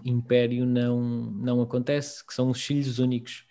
império 0.04 0.64
não, 0.64 1.00
não 1.00 1.60
acontece, 1.60 2.24
que 2.26 2.32
são 2.32 2.50
os 2.50 2.62
filhos 2.62 2.98
únicos. 2.98 3.44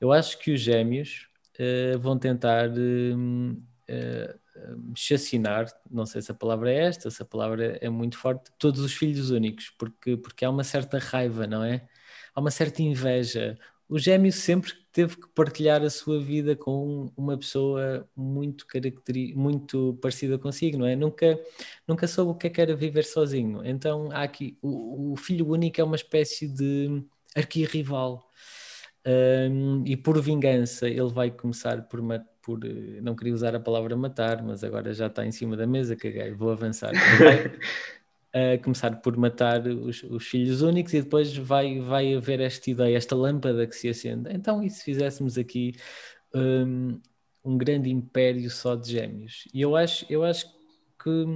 Eu 0.00 0.12
acho 0.12 0.38
que 0.38 0.52
os 0.52 0.60
gêmeos 0.60 1.28
uh, 1.58 1.98
vão 1.98 2.18
tentar 2.18 2.70
uh, 2.70 3.52
uh, 3.52 4.92
chacinar, 4.96 5.66
não 5.90 6.06
sei 6.06 6.22
se 6.22 6.30
a 6.32 6.34
palavra 6.34 6.72
é 6.72 6.86
esta, 6.86 7.10
se 7.10 7.22
a 7.22 7.26
palavra 7.26 7.78
é 7.80 7.88
muito 7.90 8.16
forte, 8.16 8.50
todos 8.58 8.80
os 8.80 8.94
filhos 8.94 9.30
únicos, 9.30 9.70
porque, 9.78 10.16
porque 10.16 10.44
há 10.44 10.50
uma 10.50 10.64
certa 10.64 10.98
raiva, 10.98 11.46
não 11.46 11.62
é? 11.62 11.86
Há 12.34 12.40
uma 12.40 12.50
certa 12.50 12.82
inveja. 12.82 13.58
O 13.90 13.98
gêmeo 13.98 14.30
sempre 14.30 14.72
teve 14.92 15.16
que 15.16 15.28
partilhar 15.34 15.82
a 15.82 15.90
sua 15.90 16.20
vida 16.20 16.54
com 16.54 17.10
uma 17.16 17.36
pessoa 17.36 18.08
muito 18.14 18.64
caracteri 18.64 19.34
muito 19.34 19.98
parecida 20.00 20.38
consigo, 20.38 20.78
não 20.78 20.86
é? 20.86 20.94
Nunca, 20.94 21.36
nunca 21.88 22.06
soube 22.06 22.30
o 22.30 22.34
que 22.36 22.46
é 22.46 22.50
que 22.50 22.60
era 22.60 22.76
viver 22.76 23.04
sozinho. 23.04 23.64
Então 23.64 24.08
há 24.12 24.22
aqui 24.22 24.56
o, 24.62 25.12
o 25.12 25.16
filho 25.16 25.48
único 25.48 25.80
é 25.80 25.84
uma 25.84 25.96
espécie 25.96 26.46
de 26.46 27.04
arquirrival. 27.34 28.24
Um, 29.04 29.82
e 29.86 29.96
por 29.96 30.20
vingança 30.20 30.86
ele 30.86 31.08
vai 31.10 31.30
começar 31.30 31.82
por, 31.88 32.00
por 32.42 32.60
não 33.02 33.16
queria 33.16 33.34
usar 33.34 33.56
a 33.56 33.60
palavra 33.60 33.96
matar, 33.96 34.42
mas 34.42 34.62
agora 34.62 34.94
já 34.94 35.06
está 35.06 35.26
em 35.26 35.32
cima 35.32 35.56
da 35.56 35.66
mesa, 35.66 35.96
caguei, 35.96 36.32
vou 36.32 36.50
avançar. 36.50 36.92
a 38.32 38.58
começar 38.62 38.96
por 39.00 39.16
matar 39.16 39.66
os, 39.66 40.02
os, 40.04 40.26
filhos 40.26 40.62
únicos 40.62 40.94
e 40.94 41.02
depois 41.02 41.36
vai, 41.36 41.80
vai 41.80 42.14
haver 42.14 42.40
esta 42.40 42.70
ideia, 42.70 42.96
esta 42.96 43.16
lâmpada 43.16 43.66
que 43.66 43.74
se 43.74 43.88
acende. 43.88 44.30
Então, 44.32 44.62
e 44.62 44.70
se 44.70 44.84
fizéssemos 44.84 45.36
aqui 45.36 45.74
um, 46.34 47.00
um 47.44 47.58
grande 47.58 47.90
império 47.90 48.48
só 48.50 48.76
de 48.76 48.92
gêmeos? 48.92 49.48
E 49.52 49.60
eu 49.60 49.74
acho, 49.74 50.06
eu 50.08 50.22
acho 50.22 50.46
que, 51.02 51.26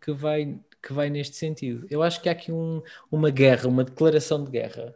que, 0.00 0.12
vai, 0.12 0.60
que 0.82 0.92
vai 0.92 1.10
neste 1.10 1.36
sentido. 1.36 1.86
Eu 1.90 2.02
acho 2.02 2.20
que 2.22 2.28
há 2.28 2.32
aqui 2.32 2.52
um, 2.52 2.80
uma 3.10 3.30
guerra, 3.30 3.68
uma 3.68 3.82
declaração 3.82 4.44
de 4.44 4.50
guerra. 4.50 4.94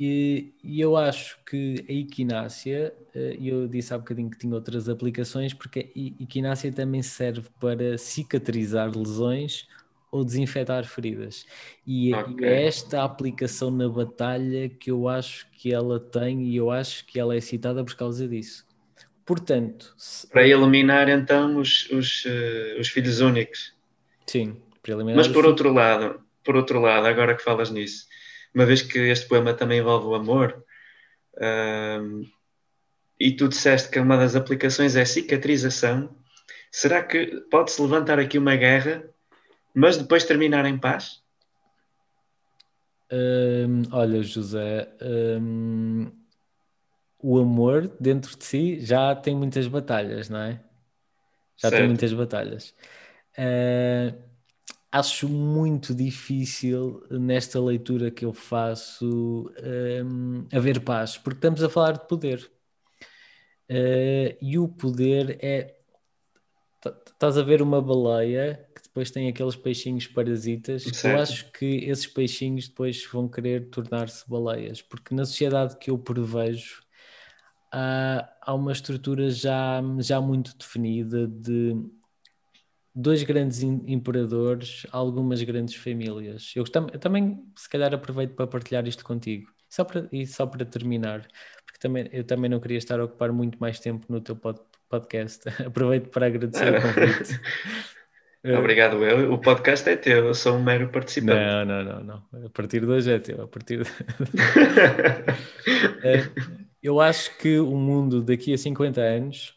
E, 0.00 0.54
e, 0.64 0.80
eu 0.80 0.96
acho 0.96 1.38
que 1.44 1.84
a 1.88 1.92
equinácia, 1.92 2.92
eh, 3.14 3.36
eu 3.40 3.68
disse 3.68 3.94
há 3.94 3.98
bocadinho 3.98 4.28
que 4.28 4.38
tinha 4.38 4.52
outras 4.52 4.88
aplicações, 4.88 5.54
porque 5.54 5.92
a 5.94 6.22
equinácia 6.22 6.72
também 6.72 7.02
serve 7.02 7.48
para 7.60 7.96
cicatrizar 7.96 8.90
lesões 8.90 9.68
ou 10.12 10.24
desinfetar 10.24 10.84
feridas. 10.84 11.46
E, 11.86 12.14
okay. 12.14 12.46
é 12.46 12.66
esta 12.66 13.02
aplicação 13.02 13.70
na 13.70 13.88
batalha 13.88 14.68
que 14.68 14.90
eu 14.90 15.08
acho 15.08 15.50
que 15.52 15.72
ela 15.72 15.98
tem 15.98 16.44
e 16.44 16.56
eu 16.56 16.70
acho 16.70 17.06
que 17.06 17.18
ela 17.18 17.34
é 17.34 17.40
citada 17.40 17.82
por 17.82 17.96
causa 17.96 18.28
disso. 18.28 18.66
Portanto, 19.24 19.94
se... 19.96 20.28
para 20.28 20.46
eliminar 20.46 21.08
então 21.08 21.56
os, 21.56 21.88
os, 21.90 22.26
uh, 22.26 22.78
os 22.78 22.88
filhos 22.88 23.20
únicos. 23.20 23.74
Sim, 24.26 24.60
para 24.82 24.92
eliminar. 24.92 25.16
Mas 25.16 25.28
por 25.28 25.46
outro 25.46 25.72
lado, 25.72 26.20
por 26.44 26.56
outro 26.56 26.78
lado, 26.78 27.06
agora 27.06 27.34
que 27.34 27.42
falas 27.42 27.70
nisso, 27.70 28.06
uma 28.54 28.66
vez 28.66 28.82
que 28.82 28.98
este 28.98 29.26
poema 29.26 29.54
também 29.54 29.78
envolve 29.78 30.08
o 30.08 30.14
amor, 30.14 30.62
uh, 31.36 32.22
e 33.18 33.32
tu 33.32 33.48
disseste 33.48 33.88
que 33.88 33.98
uma 33.98 34.18
das 34.18 34.36
aplicações 34.36 34.94
é 34.94 35.06
cicatrização, 35.06 36.14
será 36.70 37.02
que 37.02 37.40
pode-se 37.50 37.80
levantar 37.80 38.18
aqui 38.18 38.36
uma 38.36 38.56
guerra 38.56 39.10
mas 39.74 39.96
depois 39.96 40.24
terminar 40.24 40.64
em 40.66 40.78
paz? 40.78 41.22
Hum, 43.10 43.82
olha, 43.92 44.22
José, 44.22 44.88
hum, 45.40 46.10
o 47.18 47.38
amor 47.38 47.94
dentro 48.00 48.36
de 48.36 48.44
si 48.44 48.80
já 48.80 49.14
tem 49.14 49.36
muitas 49.36 49.66
batalhas, 49.66 50.28
não 50.28 50.40
é? 50.40 50.60
Já 51.56 51.68
certo. 51.68 51.76
tem 51.76 51.86
muitas 51.86 52.12
batalhas. 52.12 52.74
Uh, 53.38 54.18
acho 54.90 55.28
muito 55.28 55.94
difícil 55.94 57.02
nesta 57.10 57.60
leitura 57.60 58.10
que 58.10 58.24
eu 58.24 58.32
faço 58.32 59.50
um, 60.04 60.46
haver 60.52 60.80
paz, 60.80 61.16
porque 61.16 61.38
estamos 61.38 61.62
a 61.62 61.68
falar 61.68 61.92
de 61.92 62.08
poder. 62.08 62.50
Uh, 63.70 64.36
e 64.40 64.58
o 64.58 64.68
poder 64.68 65.38
é. 65.40 65.78
Estás 66.84 67.38
a 67.38 67.42
ver 67.42 67.62
uma 67.62 67.80
baleia 67.80 68.68
depois 68.92 69.10
tem 69.10 69.26
aqueles 69.26 69.56
peixinhos 69.56 70.06
parasitas. 70.06 70.84
Eu 71.02 71.18
acho 71.18 71.50
que 71.50 71.64
esses 71.64 72.06
peixinhos 72.06 72.68
depois 72.68 73.06
vão 73.06 73.26
querer 73.26 73.70
tornar-se 73.70 74.28
baleias, 74.28 74.82
porque 74.82 75.14
na 75.14 75.24
sociedade 75.24 75.78
que 75.78 75.90
eu 75.90 75.98
prevejo 75.98 76.82
há, 77.72 78.30
há 78.42 78.54
uma 78.54 78.70
estrutura 78.70 79.30
já, 79.30 79.82
já 79.98 80.20
muito 80.20 80.54
definida 80.58 81.26
de 81.26 81.74
dois 82.94 83.22
grandes 83.22 83.62
imperadores, 83.62 84.86
algumas 84.92 85.42
grandes 85.42 85.74
famílias. 85.74 86.52
Eu, 86.54 86.64
tam 86.64 86.86
eu, 86.92 86.98
também, 86.98 87.42
se 87.56 87.70
calhar, 87.70 87.94
aproveito 87.94 88.34
para 88.34 88.46
partilhar 88.46 88.86
isto 88.86 89.02
contigo. 89.02 89.50
Só 89.70 89.84
para, 89.84 90.06
e 90.12 90.26
só 90.26 90.46
para 90.46 90.66
terminar, 90.66 91.26
porque 91.64 91.78
também, 91.80 92.06
eu 92.12 92.24
também 92.24 92.50
não 92.50 92.60
queria 92.60 92.76
estar 92.76 93.00
a 93.00 93.04
ocupar 93.04 93.32
muito 93.32 93.58
mais 93.58 93.80
tempo 93.80 94.04
no 94.10 94.20
teu 94.20 94.36
pod 94.36 94.60
podcast. 94.92 95.48
Aproveito 95.64 96.10
para 96.10 96.26
agradecer 96.26 96.68
o 96.68 96.82
convite. 96.82 97.40
É. 98.44 98.52
Obrigado, 98.58 99.02
eu. 99.02 99.32
O 99.32 99.38
podcast 99.38 99.88
é 99.88 99.96
teu, 99.96 100.26
eu 100.26 100.34
sou 100.34 100.56
um 100.56 100.62
mero 100.62 100.90
participante. 100.90 101.40
Não, 101.40 101.64
não, 101.64 101.82
não, 101.82 102.04
não. 102.04 102.46
A 102.46 102.50
partir 102.50 102.80
de 102.80 102.86
hoje 102.86 103.10
é 103.10 103.18
teu. 103.18 103.42
A 103.42 103.48
partir 103.48 103.82
de... 103.82 103.90
É, 106.02 106.28
eu 106.82 107.00
acho 107.00 107.38
que 107.38 107.58
o 107.58 107.74
mundo 107.74 108.20
daqui 108.20 108.52
a 108.52 108.58
50 108.58 109.00
anos 109.00 109.54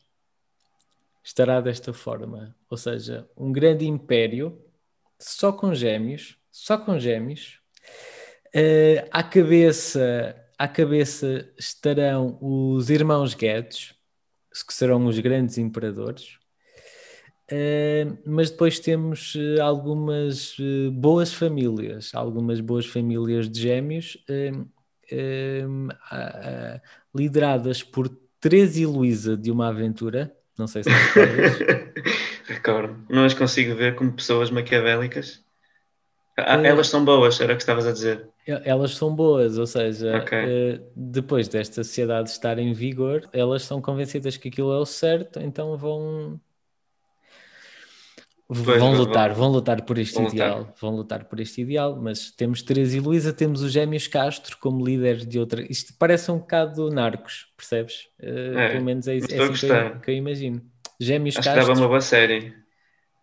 estará 1.22 1.60
desta 1.60 1.92
forma. 1.92 2.56
Ou 2.70 2.78
seja, 2.78 3.28
um 3.36 3.52
grande 3.52 3.86
império 3.86 4.58
só 5.20 5.52
com 5.52 5.74
gêmeos, 5.74 6.38
só 6.52 6.78
com 6.78 6.98
gêmeos. 6.98 7.60
Uh, 8.56 9.04
à 9.12 9.22
cabeça 9.22 10.34
à 10.58 10.68
cabeça 10.68 11.52
estarão 11.58 12.38
os 12.42 12.90
irmãos 12.90 13.34
Guedes, 13.34 13.95
que 14.64 14.74
serão 14.74 15.06
os 15.06 15.20
grandes 15.20 15.58
imperadores. 15.58 16.38
Uh, 17.52 18.18
mas 18.26 18.50
depois 18.50 18.80
temos 18.80 19.36
uh, 19.36 19.62
algumas 19.62 20.58
uh, 20.58 20.92
boas 20.92 21.32
famílias, 21.32 22.10
algumas 22.16 22.60
boas 22.60 22.88
famílias 22.88 23.48
de 23.48 23.62
gêmeos, 23.62 24.18
lideradas 27.14 27.84
por 27.84 28.10
Teresa 28.40 28.80
e 28.80 28.86
Luísa 28.88 29.38
de 29.38 29.52
uma 29.52 29.68
aventura. 29.68 30.36
Não 30.58 30.66
sei 30.66 30.84
se 30.84 30.90
recordas. 30.90 31.60
Recordo. 32.48 33.06
Não 33.10 33.26
as 33.26 33.34
consigo 33.36 33.76
ver 33.76 33.96
como 33.96 34.14
pessoas 34.14 34.50
maquiavélicas. 34.50 35.45
Ah, 36.38 36.62
elas 36.62 36.90
são 36.90 37.06
boas, 37.06 37.40
era 37.40 37.54
o 37.54 37.56
que 37.56 37.62
estavas 37.62 37.88
a 37.88 37.92
dizer. 37.94 38.28
Elas 38.46 38.96
são 38.96 39.16
boas, 39.16 39.58
ou 39.58 39.66
seja, 39.66 40.18
okay. 40.18 40.82
depois 40.96 41.48
desta 41.48 41.84
sociedade 41.84 42.30
estar 42.30 42.60
em 42.60 42.74
vigor, 42.74 43.28
elas 43.32 43.64
são 43.64 43.82
convencidas 43.82 44.36
que 44.36 44.50
aquilo 44.50 44.74
é 44.74 44.78
o 44.78 44.86
certo, 44.86 45.40
então 45.40 45.78
vão 45.78 46.40
Pois, 48.48 48.80
vão 48.80 48.94
lutar, 48.94 49.34
vão, 49.34 49.50
lutar 49.50 49.82
por 49.82 49.98
este 49.98 50.14
vão 50.14 50.28
ideal, 50.28 50.60
lutar. 50.60 50.74
vão 50.80 50.96
lutar 50.96 51.24
por 51.26 51.40
este 51.40 51.62
ideal, 51.62 52.00
mas 52.00 52.30
temos 52.30 52.62
Teresa 52.62 52.96
e 52.96 53.00
Luísa, 53.00 53.34
temos 53.34 53.64
os 53.64 53.72
Gêmeos 53.72 54.06
Castro 54.06 54.58
como 54.60 54.86
líderes 54.86 55.26
de 55.26 55.40
outra. 55.40 55.66
Isto 55.68 55.96
parece 55.98 56.30
um 56.30 56.38
bocado 56.38 56.92
narcos, 56.92 57.48
percebes? 57.58 58.08
Uh, 58.22 58.56
é, 58.60 58.70
pelo 58.74 58.86
menos 58.86 59.08
é, 59.08 59.16
é 59.16 59.18
assim 59.18 59.28
que 59.28 59.66
eu, 59.66 60.00
que 60.00 60.12
eu, 60.12 60.16
imagino. 60.16 60.62
Gêmeos 61.00 61.38
Acho 61.38 61.50
Castro. 61.50 61.74
Que 61.74 61.80
uma 61.80 61.88
boa 61.88 62.02
série. 62.02 62.54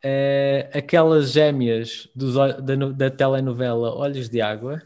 Uh, 0.05 0.77
aquelas 0.77 1.31
gêmeas 1.31 2.09
do, 2.15 2.33
da, 2.33 2.75
da 2.91 3.11
telenovela 3.11 3.95
Olhos 3.95 4.29
de 4.29 4.41
Água. 4.41 4.83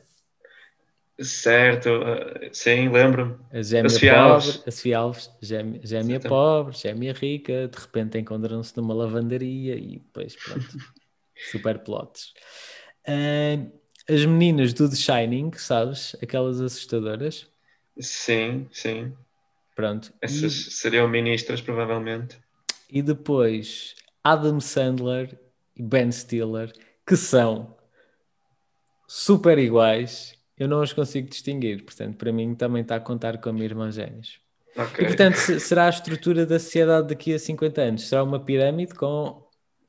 Certo, 1.19 1.89
uh, 1.89 2.51
sim, 2.53 2.91
lembro-me. 2.91 3.37
A 3.51 3.63
gêmea 3.63 3.91
pobre, 3.91 4.11
Alves. 4.11 4.63
a 4.67 4.71
Sofia 4.71 4.99
Alves, 4.99 5.31
gêmea, 5.41 5.81
gêmea 5.83 6.21
pobre, 6.21 6.77
gêmea 6.77 7.15
rica, 7.15 7.69
de 7.69 7.79
repente 7.79 8.19
encontram-se 8.19 8.77
numa 8.77 8.93
lavandaria 8.93 9.77
e 9.77 9.99
depois, 9.99 10.37
pronto, 10.37 10.77
super 11.51 11.79
plots. 11.79 12.35
Uh, 13.09 13.73
as 14.07 14.27
meninas 14.27 14.75
do 14.75 14.89
The 14.91 14.97
Shining, 14.97 15.53
sabes? 15.55 16.15
Aquelas 16.23 16.61
assustadoras. 16.61 17.47
Sim, 17.99 18.69
sim. 18.71 19.15
Pronto. 19.75 20.13
Essas 20.21 20.53
e... 20.53 20.71
seriam 20.71 21.09
ministras, 21.09 21.63
provavelmente. 21.63 22.39
E 22.91 23.01
depois 23.01 23.95
Adam 24.27 24.61
Sandler 24.61 25.39
e 25.77 25.83
Ben 25.83 26.11
Stiller, 26.11 26.73
que 27.07 27.17
são 27.17 27.77
super 29.07 29.59
iguais 29.59 30.37
eu 30.59 30.67
não 30.67 30.81
os 30.81 30.93
consigo 30.93 31.29
distinguir, 31.29 31.85
portanto, 31.85 32.17
para 32.17 32.33
mim 32.33 32.55
também 32.55 32.81
está 32.81 32.97
a 32.97 33.01
contar 33.01 33.39
com 33.39 33.51
a 33.51 33.53
minha 33.53 33.67
irmã 33.67 33.91
gêmeos. 33.91 34.41
Okay. 34.75 35.05
E 35.05 35.09
portanto, 35.09 35.37
será 35.61 35.87
a 35.87 35.91
estrutura 35.91 36.47
da 36.47 36.59
sociedade 36.59 37.09
daqui 37.09 37.35
a 37.35 37.39
50 37.39 37.81
anos? 37.81 38.09
Será 38.09 38.23
uma 38.23 38.41
pirâmide 38.41 38.95
com 38.95 39.43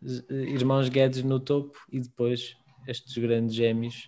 eh, 0.04 0.34
irmãos 0.34 0.90
Guedes 0.90 1.24
no 1.24 1.40
topo 1.40 1.78
e 1.92 2.02
depois 2.02 2.56
estes 2.86 3.18
grandes 3.18 3.56
gêmeos. 3.56 4.08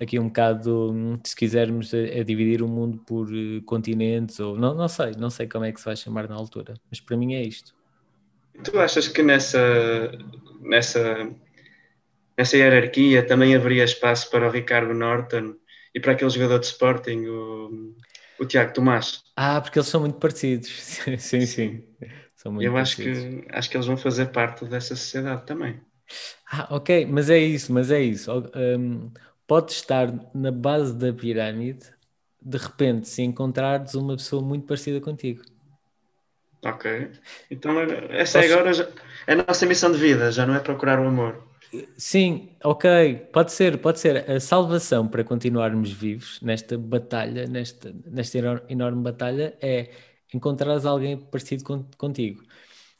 Aqui 0.00 0.18
um 0.18 0.28
bocado, 0.28 0.94
se 1.24 1.34
quisermos, 1.34 1.92
é 1.92 2.22
dividir 2.24 2.62
o 2.62 2.68
mundo 2.68 2.98
por 3.06 3.26
uh, 3.28 3.62
continentes 3.64 4.38
ou 4.38 4.58
não, 4.58 4.74
não 4.74 4.88
sei, 4.88 5.12
não 5.12 5.30
sei 5.30 5.46
como 5.46 5.64
é 5.64 5.72
que 5.72 5.80
se 5.80 5.86
vai 5.86 5.96
chamar 5.96 6.28
na 6.28 6.34
altura, 6.34 6.74
mas 6.90 7.00
para 7.00 7.16
mim 7.16 7.34
é 7.34 7.42
isto. 7.42 7.74
Tu 8.64 8.78
achas 8.78 9.08
que 9.08 9.22
nessa, 9.22 10.10
nessa, 10.60 11.30
nessa 12.36 12.56
hierarquia 12.56 13.26
também 13.26 13.54
haveria 13.54 13.84
espaço 13.84 14.30
para 14.30 14.48
o 14.48 14.50
Ricardo 14.50 14.94
Norton 14.94 15.54
e 15.94 16.00
para 16.00 16.12
aquele 16.12 16.30
jogador 16.30 16.58
de 16.58 16.66
Sporting, 16.66 17.26
o, 17.26 17.94
o 18.38 18.46
Tiago 18.46 18.72
Tomás. 18.72 19.22
Ah, 19.36 19.60
porque 19.60 19.78
eles 19.78 19.88
são 19.88 20.00
muito 20.00 20.18
parecidos. 20.18 20.68
sim, 21.18 21.46
sim. 21.46 21.84
São 22.36 22.52
muito 22.52 22.66
Eu 22.66 22.76
acho 22.76 22.96
que, 22.96 23.44
acho 23.50 23.70
que 23.70 23.76
eles 23.76 23.86
vão 23.86 23.96
fazer 23.96 24.26
parte 24.26 24.64
dessa 24.64 24.94
sociedade 24.94 25.46
também. 25.46 25.80
Ah, 26.50 26.68
ok, 26.70 27.06
mas 27.06 27.28
é 27.28 27.38
isso, 27.38 27.72
mas 27.72 27.90
é 27.90 28.00
isso. 28.00 28.30
Um, 28.54 29.10
pode 29.46 29.72
estar 29.72 30.08
na 30.34 30.50
base 30.50 30.94
da 30.96 31.12
pirâmide, 31.12 31.86
de 32.40 32.56
repente, 32.58 33.08
se 33.08 33.22
encontrares 33.22 33.94
uma 33.94 34.16
pessoa 34.16 34.42
muito 34.42 34.66
parecida 34.66 35.00
contigo. 35.00 35.42
Ok. 36.62 37.10
Então, 37.50 37.80
essa 38.10 38.40
é 38.40 38.52
agora 38.52 38.72
já, 38.72 38.88
é 39.26 39.32
a 39.32 39.36
nossa 39.36 39.66
missão 39.66 39.92
de 39.92 39.98
vida, 39.98 40.32
já 40.32 40.44
não 40.46 40.54
é 40.54 40.60
procurar 40.60 40.98
o 40.98 41.06
amor. 41.06 41.46
Sim, 41.96 42.56
ok, 42.64 43.28
pode 43.32 43.52
ser, 43.52 43.78
pode 43.78 44.00
ser. 44.00 44.28
A 44.28 44.40
salvação 44.40 45.06
para 45.06 45.22
continuarmos 45.22 45.92
vivos 45.92 46.40
nesta 46.40 46.78
batalha, 46.78 47.46
nesta, 47.46 47.94
nesta 48.06 48.38
enorme 48.68 49.02
batalha, 49.02 49.56
é 49.60 49.90
encontrares 50.32 50.86
alguém 50.86 51.16
parecido 51.16 51.88
contigo. 51.96 52.42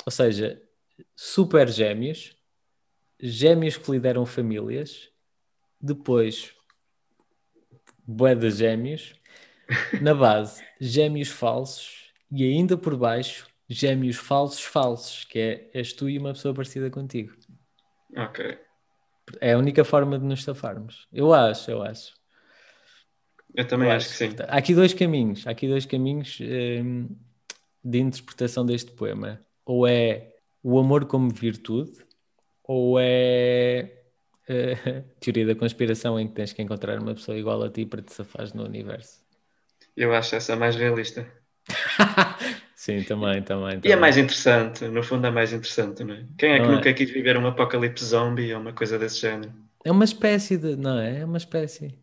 Ou 0.05 0.13
seja, 0.13 0.61
super 1.17 1.69
gêmeos, 1.69 2.37
gêmeos 3.19 3.77
que 3.77 3.91
lideram 3.91 4.25
famílias, 4.27 5.11
depois 5.81 6.53
bué 8.07 8.35
de 8.35 8.51
gêmeos, 8.51 9.15
na 10.01 10.15
base, 10.15 10.63
gêmeos 10.81 11.29
falsos 11.29 11.98
e 12.31 12.45
ainda 12.45 12.77
por 12.77 12.97
baixo, 12.97 13.47
gêmeos 13.69 14.17
falsos 14.17 14.63
falsos, 14.63 15.25
que 15.25 15.39
é 15.39 15.71
és 15.75 15.93
tu 15.93 16.09
e 16.09 16.19
uma 16.19 16.33
pessoa 16.33 16.55
parecida 16.55 16.91
contigo. 16.91 17.35
Ok. 18.17 18.59
É 19.41 19.53
a 19.53 19.59
única 19.59 19.85
forma 19.85 20.19
de 20.19 20.25
nos 20.25 20.43
safarmos. 20.43 21.07
Eu 21.13 21.33
acho, 21.35 21.71
eu 21.71 21.83
acho. 21.83 22.15
Eu 23.55 23.67
também 23.67 23.89
eu 23.89 23.95
acho, 23.95 24.07
acho, 24.07 24.19
que 24.19 24.31
sim. 24.31 24.37
Há 24.49 24.57
aqui 24.57 24.75
dois 24.75 24.95
caminhos. 24.95 25.47
Há 25.47 25.51
aqui 25.51 25.69
dois 25.69 25.85
caminhos 25.85 26.39
hum, 26.41 27.09
de 27.85 27.99
interpretação 27.99 28.65
deste 28.65 28.93
poema. 28.93 29.41
Ou 29.65 29.87
é 29.87 30.35
o 30.63 30.79
amor 30.79 31.07
como 31.07 31.31
virtude, 31.31 31.93
ou 32.65 32.99
é 32.99 34.03
uh, 34.49 35.03
teoria 35.21 35.47
da 35.47 35.55
conspiração 35.55 36.19
em 36.19 36.29
que 36.29 36.35
tens 36.35 36.53
que 36.53 36.63
encontrar 36.63 36.99
uma 36.99 37.15
pessoa 37.15 37.39
igual 37.39 37.63
a 37.63 37.71
ti 37.71 37.85
para 37.85 38.03
te 38.03 38.13
safares 38.13 38.53
no 38.53 38.65
universo. 38.65 39.23
Eu 39.97 40.15
acho 40.15 40.37
essa 40.37 40.57
mais 40.57 40.77
realista. 40.77 41.27
Sim, 42.75 43.03
também, 43.03 43.43
também, 43.43 43.75
também. 43.75 43.81
E 43.85 43.93
é 43.93 43.97
mais 43.97 44.17
interessante, 44.17 44.85
no 44.87 45.03
fundo 45.03 45.27
é 45.27 45.31
mais 45.31 45.53
interessante, 45.53 46.05
não 46.05 46.15
é? 46.15 46.25
Quem 46.39 46.53
é 46.53 46.61
que 46.61 46.67
não 46.67 46.77
nunca 46.77 46.89
é? 46.89 46.93
quis 46.93 47.11
viver 47.11 47.37
um 47.37 47.47
apocalipse 47.47 48.05
zombie 48.05 48.55
ou 48.55 48.61
uma 48.61 48.73
coisa 48.73 48.99
desse 48.99 49.21
género? 49.21 49.53
É 49.85 49.91
uma 49.91 50.05
espécie 50.05 50.57
de, 50.57 50.77
não 50.77 50.99
é? 50.99 51.21
É 51.21 51.25
uma 51.25 51.39
espécie. 51.39 51.99